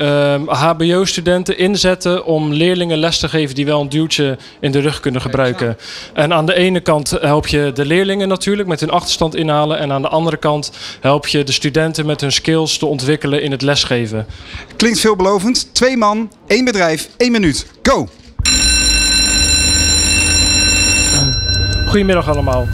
[0.47, 5.21] HBO-studenten inzetten om leerlingen les te geven die wel een duwtje in de rug kunnen
[5.21, 5.77] gebruiken.
[6.13, 9.91] En aan de ene kant help je de leerlingen natuurlijk met hun achterstand inhalen en
[9.91, 13.61] aan de andere kant help je de studenten met hun skills te ontwikkelen in het
[13.61, 14.25] lesgeven.
[14.75, 15.73] Klinkt veelbelovend.
[15.73, 17.65] Twee man, één bedrijf, één minuut.
[17.83, 18.07] Go!
[21.87, 22.67] Goedemiddag allemaal.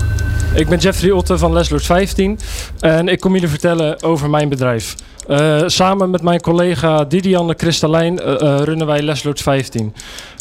[0.56, 2.40] Ik ben Jeffrey Otte van Lesloot 15
[2.80, 4.96] en ik kom jullie vertellen over mijn bedrijf.
[5.28, 9.94] Uh, samen met mijn collega Didianne Kristalijn uh, uh, runnen wij Lesloot 15.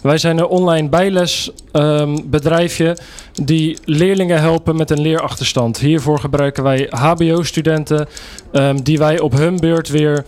[0.02, 2.96] Wij zijn een online bijlesbedrijfje um,
[3.44, 5.78] die leerlingen helpen met een leerachterstand.
[5.78, 8.08] Hiervoor gebruiken wij HBO-studenten
[8.52, 10.24] um, die wij op hun beurt weer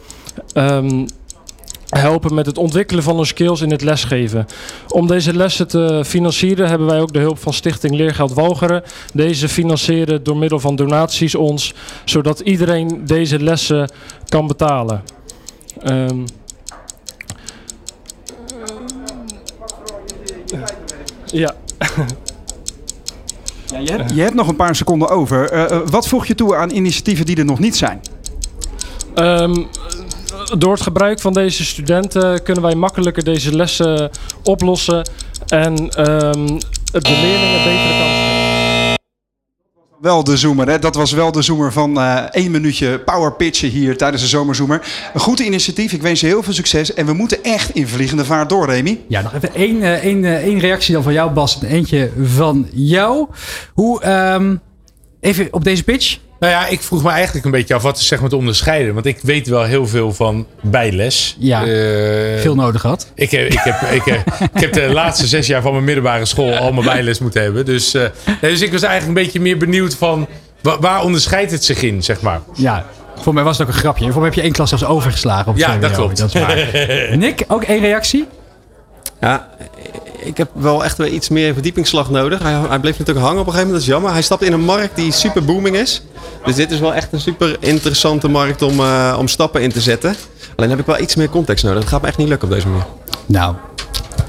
[0.55, 1.07] um,
[1.99, 4.47] helpen met het ontwikkelen van hun skills in het lesgeven.
[4.89, 8.83] Om deze lessen te financieren hebben wij ook de hulp van Stichting Leergeld Walcheren.
[9.13, 11.75] Deze financieren door middel van donaties ons,
[12.05, 13.91] zodat iedereen deze lessen
[14.29, 15.03] kan betalen.
[15.87, 16.25] Um,
[21.27, 21.55] ja.
[23.67, 25.53] ja je, hebt, je, hebt, nog een paar seconden over.
[25.53, 28.01] Uh, uh, wat voeg je toe aan initiatieven die er nog niet zijn?
[29.15, 29.69] Um,
[30.59, 34.11] door het gebruik van deze studenten kunnen wij makkelijker deze lessen
[34.43, 35.09] oplossen
[35.47, 36.59] en um,
[36.93, 38.35] de leerlingen betere kansen
[40.05, 40.69] wel de zoomer.
[40.69, 40.79] Hè?
[40.79, 45.11] Dat was wel de zoomer van uh, één minuutje power pitchen hier tijdens de zomerzoomer.
[45.15, 45.93] Een goed initiatief.
[45.93, 46.95] Ik wens je heel veel succes.
[46.95, 49.01] En we moeten echt in vliegende vaart door, Remy.
[49.09, 51.59] Ja, nog even één, uh, één, uh, één reactie dan van jou, Bas.
[51.61, 53.27] En eentje van jou.
[53.75, 54.61] Hoe, um,
[55.21, 56.19] even op deze pitch.
[56.45, 58.95] Nou ja, ik vroeg me eigenlijk een beetje af wat is zeg maar te onderscheiden.
[58.95, 61.37] Want ik weet wel heel veel van bijles.
[61.39, 63.11] Ja, uh, veel nodig had.
[63.15, 66.25] Ik heb, ik, heb, ik, heb, ik heb de laatste zes jaar van mijn middelbare
[66.25, 67.65] school al mijn bijles moeten hebben.
[67.65, 68.03] Dus, uh,
[68.41, 70.27] nee, dus ik was eigenlijk een beetje meer benieuwd van
[70.61, 72.41] waar, waar onderscheidt het zich in, zeg maar.
[72.55, 72.87] Ja,
[73.17, 74.05] voor mij was het ook een grapje.
[74.05, 75.53] Voor mij heb je één klas zelfs overgeslagen.
[75.53, 76.19] Op ja, dat klopt.
[76.19, 76.69] Dat is waar.
[77.19, 78.27] Nick, ook één reactie?
[79.21, 79.49] Ja,
[80.25, 82.43] ik heb wel echt weer iets meer verdiepingsslag nodig.
[82.43, 84.13] Hij, hij, bleef natuurlijk hangen op een gegeven moment, dat is jammer.
[84.13, 86.03] Hij stapt in een markt die super booming is.
[86.45, 89.81] Dus dit is wel echt een super interessante markt om, uh, om stappen in te
[89.81, 90.15] zetten.
[90.57, 91.81] Alleen heb ik wel iets meer context nodig.
[91.81, 92.87] Dat gaat me echt niet lukken op deze manier.
[93.27, 93.55] Nou,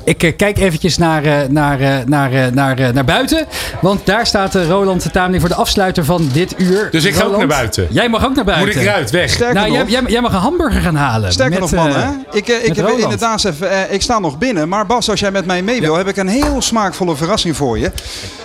[0.06, 3.48] ik uh, kijk eventjes naar, uh, naar, uh, naar, naar, naar buiten.
[3.82, 6.88] Want daar staat Roland Tameling voor de afsluiter van dit uur.
[6.92, 7.88] Dus ik Roland, ga ook naar buiten.
[7.90, 8.68] Jij mag ook naar buiten.
[8.68, 9.30] Moet ik eruit, weg?
[9.30, 11.32] Sterker nou, nog, jij, jij, jij, mag een hamburger gaan halen.
[11.32, 12.00] Sterker met, nog, man.
[12.00, 12.10] Hè?
[12.32, 14.70] Ik, ik heb inderdaad even, ik sta nog binnen.
[14.70, 15.98] Maar Bas, als jij met mij mee wil, ja.
[15.98, 17.92] heb ik een heel smaakvolle verrassing voor je.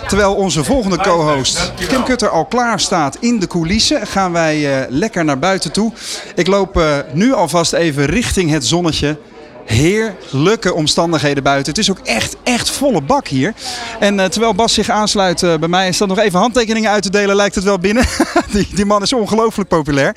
[0.07, 5.25] Terwijl onze volgende co-host Kim Kutter al klaar staat in de coulissen, gaan wij lekker
[5.25, 5.91] naar buiten toe.
[6.35, 6.81] Ik loop
[7.13, 9.17] nu alvast even richting het zonnetje
[9.65, 11.73] heerlijke omstandigheden buiten.
[11.73, 13.53] Het is ook echt, echt volle bak hier.
[13.99, 17.03] En uh, terwijl Bas zich aansluit uh, bij mij en staat nog even handtekeningen uit
[17.03, 18.05] te delen, lijkt het wel binnen.
[18.51, 20.15] die, die man is ongelooflijk populair.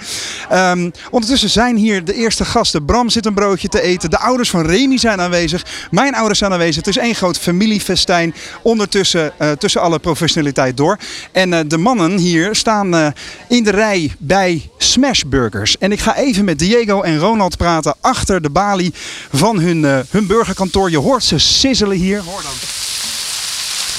[0.53, 2.85] Um, ondertussen zijn hier de eerste gasten.
[2.85, 4.11] Bram zit een broodje te eten.
[4.11, 5.65] De ouders van Remy zijn aanwezig.
[5.91, 6.77] Mijn ouders zijn aanwezig.
[6.77, 8.35] Het is één groot familiefestijn.
[8.63, 10.99] Ondertussen uh, tussen alle professionaliteit door.
[11.33, 13.13] En de mannen hier staan
[13.49, 15.79] in de rij bij Smash Burgers.
[15.79, 18.95] En ik ga even met Diego en Ronald praten achter de balie
[19.53, 20.91] hun, uh, hun burgerkantoor.
[20.91, 22.23] Je hoort ze sizzelen hier.
[22.23, 22.53] Hoor dan.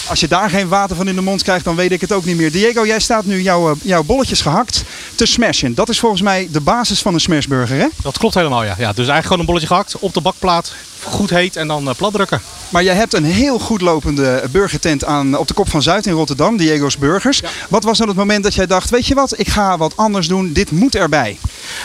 [0.08, 2.26] Als je daar geen water van in de mond krijgt, dan weet ik het ook
[2.26, 2.52] niet meer.
[2.52, 4.84] Diego, jij staat nu jouw, uh, jouw bolletjes gehakt
[5.16, 5.74] te smashen.
[5.74, 7.88] Dat is volgens mij de basis van een smashburger, hè?
[8.02, 8.76] Dat klopt helemaal, ja.
[8.78, 10.74] ja dus eigenlijk gewoon een bolletje gehakt op de bakplaat.
[11.04, 12.42] Goed heet en dan uh, plat drukken.
[12.70, 16.14] Maar jij hebt een heel goed lopende burgertent aan, op de Kop van Zuid in
[16.14, 17.40] Rotterdam, Diego's Burgers.
[17.40, 17.50] Ja.
[17.70, 20.28] Wat was dan het moment dat jij dacht, weet je wat, ik ga wat anders
[20.28, 21.38] doen, dit moet erbij?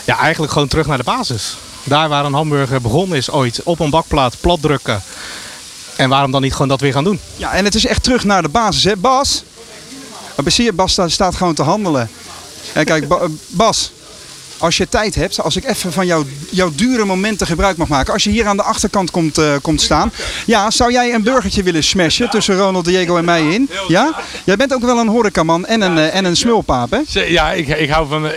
[0.04, 1.56] Ja, eigenlijk gewoon terug naar de basis.
[1.84, 5.02] Daar waar een hamburger begonnen is ooit, op een bakplaat, plat drukken.
[5.96, 7.20] En waarom dan niet gewoon dat weer gaan doen?
[7.36, 9.42] Ja, en het is echt terug naar de basis, hè Bas?
[10.36, 12.10] Maar zie je, Bas staat gewoon te handelen.
[12.72, 13.18] En kijk, ba
[13.48, 13.92] Bas,
[14.60, 18.12] als je tijd hebt, als ik even van jouw, jouw dure momenten gebruik mag maken.
[18.12, 20.12] Als je hier aan de achterkant komt, uh, komt staan.
[20.46, 23.70] Ja, zou jij een burgertje willen smashen tussen Ronald, Diego en mij in?
[23.88, 24.20] Ja?
[24.44, 26.98] Jij bent ook wel een horecaman en een, uh, en een smulpaap, hè?
[27.26, 28.30] Ja, ik, ik hou van uh,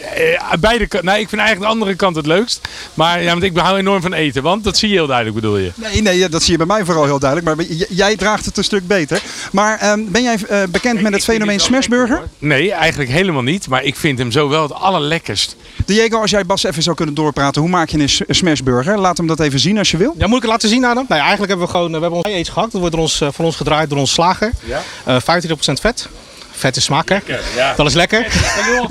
[0.59, 1.09] beide kanten.
[1.09, 2.61] Nee, ik vind eigenlijk de andere kant het leukst.
[2.93, 5.57] Maar ja, want ik hou enorm van eten, want dat zie je heel duidelijk, bedoel
[5.57, 5.71] je?
[5.75, 7.57] Nee, nee dat zie je bij mij vooral heel duidelijk.
[7.57, 9.21] Maar jij draagt het een stuk beter.
[9.51, 10.37] Maar um, ben jij
[10.69, 12.27] bekend met het fenomeen smashburger?
[12.39, 13.67] Nee, eigenlijk helemaal niet.
[13.67, 15.55] Maar ik vind hem zo wel het allerlekkerst.
[15.85, 18.99] Diego, als jij Bas even zou kunnen doorpraten, hoe maak je een smashburger?
[18.99, 20.15] Laat hem dat even zien als je wil.
[20.17, 21.05] Ja, moet ik het laten zien aan hem?
[21.07, 22.71] Nou, ja, eigenlijk hebben we gewoon we hebben ons eets gehakt.
[22.71, 24.51] Dat wordt ons, uh, van ons gedraaid door ons slager.
[24.63, 24.81] Ja.
[25.07, 26.07] Uh, 25% vet.
[26.51, 27.17] Vet is smaak, hè?
[27.55, 27.73] ja.
[27.75, 28.25] Dat is lekker.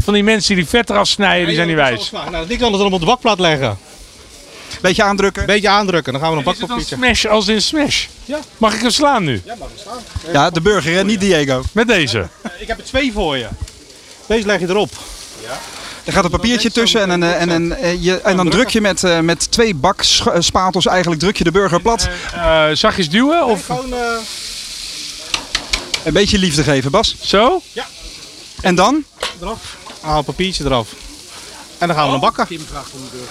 [0.04, 2.10] Van die mensen die vet eraf snijden, die zijn niet wijs.
[2.30, 3.78] Nou, die kan het dan op de bakplaat leggen.
[4.80, 5.46] Beetje aandrukken.
[5.46, 6.96] Beetje aandrukken, dan gaan we een bakpapiertje.
[6.96, 8.06] smash als in smash?
[8.24, 8.38] Ja.
[8.58, 9.42] Mag ik hem slaan nu?
[10.32, 11.04] Ja, de burger, hè?
[11.04, 11.62] niet Diego.
[11.72, 12.28] Met deze.
[12.58, 13.46] Ik heb er twee voor je.
[14.26, 14.90] Deze leg je erop.
[16.04, 18.68] Er gaat een papiertje tussen en, een, eh, en, een, eh, je, en dan druk
[18.68, 22.08] je met, eh, met twee bakspatels eigenlijk druk je de burger plat.
[22.34, 23.46] Eh zachtjes duwen?
[23.46, 23.64] Of?
[23.66, 23.98] Gewoon, eh,
[26.04, 27.16] Een beetje liefde geven, Bas.
[27.20, 27.60] Zo?
[27.72, 27.86] Ja.
[28.60, 29.04] En dan?
[29.40, 29.76] eraf.
[30.00, 30.88] Haal papiertje eraf.
[31.82, 32.46] En dan gaan we hem bakken.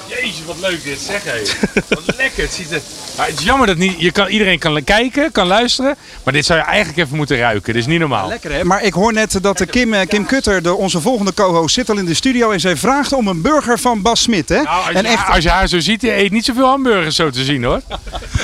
[0.07, 1.41] Jezus, wat leuk dit, zeg hé.
[1.87, 2.43] Wat lekker.
[2.43, 2.81] Het, ziet er...
[3.17, 5.95] Maar het is jammer dat niet, je kan, iedereen kan kijken, kan luisteren.
[6.23, 7.73] Maar dit zou je eigenlijk even moeten ruiken.
[7.73, 8.27] Dit is niet normaal.
[8.27, 8.63] Lekker hè?
[8.63, 11.89] Maar ik hoor net dat de Kim, eh, Kim Kutter, de, onze volgende co-host, zit
[11.89, 14.49] al in de studio en zij vraagt om een burger van Bas Smit.
[14.49, 14.61] Hè?
[14.61, 17.15] Nou, als, en je, echt, als je haar zo ziet, je eet niet zoveel hamburgers
[17.15, 17.81] zo te zien hoor.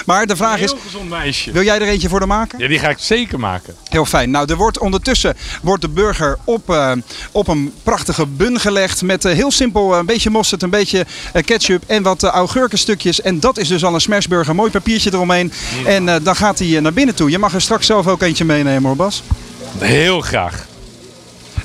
[0.05, 1.51] maar de vraag is, Heel gezond meisje.
[1.51, 2.59] wil jij er eentje voor de maken?
[2.59, 3.75] Ja, die ga ik zeker maken.
[3.89, 4.31] Heel fijn.
[4.31, 6.91] Nou, er wordt ondertussen wordt de burger op, eh,
[7.31, 11.43] op een prachtige bun gelegd met eh, heel simpel een beetje mosterd, een beetje eh,
[11.43, 13.21] ketchup en wat uh, augurkenstukjes.
[13.21, 14.55] En dat is dus al een smashburger.
[14.55, 15.51] Mooi papiertje eromheen.
[15.85, 17.29] En eh, dan gaat hij eh, naar binnen toe.
[17.29, 19.23] Je mag er straks zelf ook eentje meenemen hoor Bas.
[19.77, 20.65] Heel graag.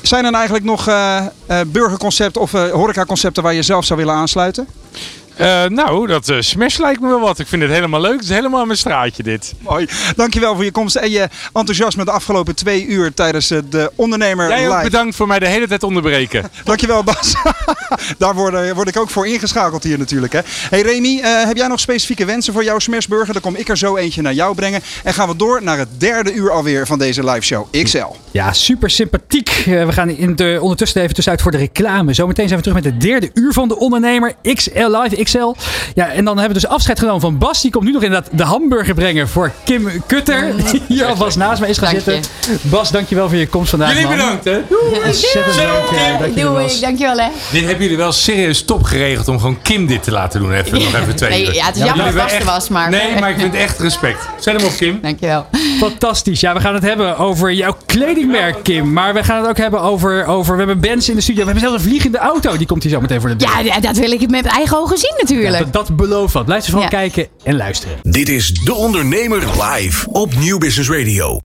[0.02, 1.16] Zijn er eigenlijk nog eh,
[1.46, 4.66] eh, burgerconcepten of horecaconcepten waar je zelf zou willen aansluiten?
[5.40, 7.38] Uh, nou, dat uh, smash lijkt me wel wat.
[7.38, 8.12] Ik vind het helemaal leuk.
[8.12, 9.54] Het is helemaal mijn straatje dit.
[9.58, 9.88] Mooi.
[10.16, 14.68] Dankjewel voor je komst en je enthousiasme de afgelopen twee uur tijdens de ondernemer Jij
[14.68, 14.84] ook live.
[14.84, 16.50] bedankt voor mij de hele tijd onderbreken.
[16.64, 17.34] Dankjewel Bas.
[18.18, 20.32] Daar word, word, ik ook voor ingeschakeld hier natuurlijk.
[20.32, 20.40] Hè.
[20.44, 23.32] Hey Remy, uh, heb jij nog specifieke wensen voor jouw smashburger?
[23.32, 24.80] Dan kom ik er zo eentje naar jou brengen.
[25.04, 28.06] En gaan we door naar het derde uur alweer van deze live show XL.
[28.30, 29.64] Ja, super sympathiek.
[29.68, 32.14] Uh, we gaan in de, ondertussen even tussenuit voor de reclame.
[32.14, 35.54] Zometeen zijn we terug met het derde uur van de ondernemer XL Live XL.
[35.94, 37.60] Ja, en dan hebben we dus afscheid genomen van Bas.
[37.62, 40.52] Die komt nu nog inderdaad de hamburger brengen voor Kim Kutter.
[40.70, 42.30] Die hier alvast naast me is gaan Dank zitten.
[42.62, 43.88] Bas, dankjewel voor je komst vandaag.
[43.92, 44.16] Jullie man.
[44.16, 44.60] bedankt hè.
[45.06, 47.28] Ontzettend leuk uh, dat je er Doei, dankjewel hè.
[47.50, 50.52] Dit hebben jullie wel serieus top geregeld om gewoon Kim dit te laten doen.
[50.52, 51.54] Even, nog even twee Nee, uur.
[51.54, 54.28] ja, het is jammer dat Bas er was, maar- Nee, maar ik vind echt respect.
[54.40, 54.98] Zet hem op Kim.
[55.02, 55.46] Dankjewel.
[55.78, 56.40] Fantastisch.
[56.40, 58.92] Ja, we gaan het hebben over jouw kledingmerk, Kim.
[58.92, 60.52] Maar we gaan het ook hebben over, over...
[60.52, 61.40] We hebben bands in de studio.
[61.44, 62.56] We hebben zelfs een vliegende auto.
[62.56, 63.48] Die komt hier zo meteen voor de deur.
[63.48, 65.58] Ja, ja, dat wil ik met eigen ogen zien natuurlijk.
[65.58, 66.44] Dat, dat belooft wat.
[66.44, 67.98] Blijf er vooral kijken en luisteren.
[68.02, 71.40] Dit is De Ondernemer live op Nieuw Business Radio.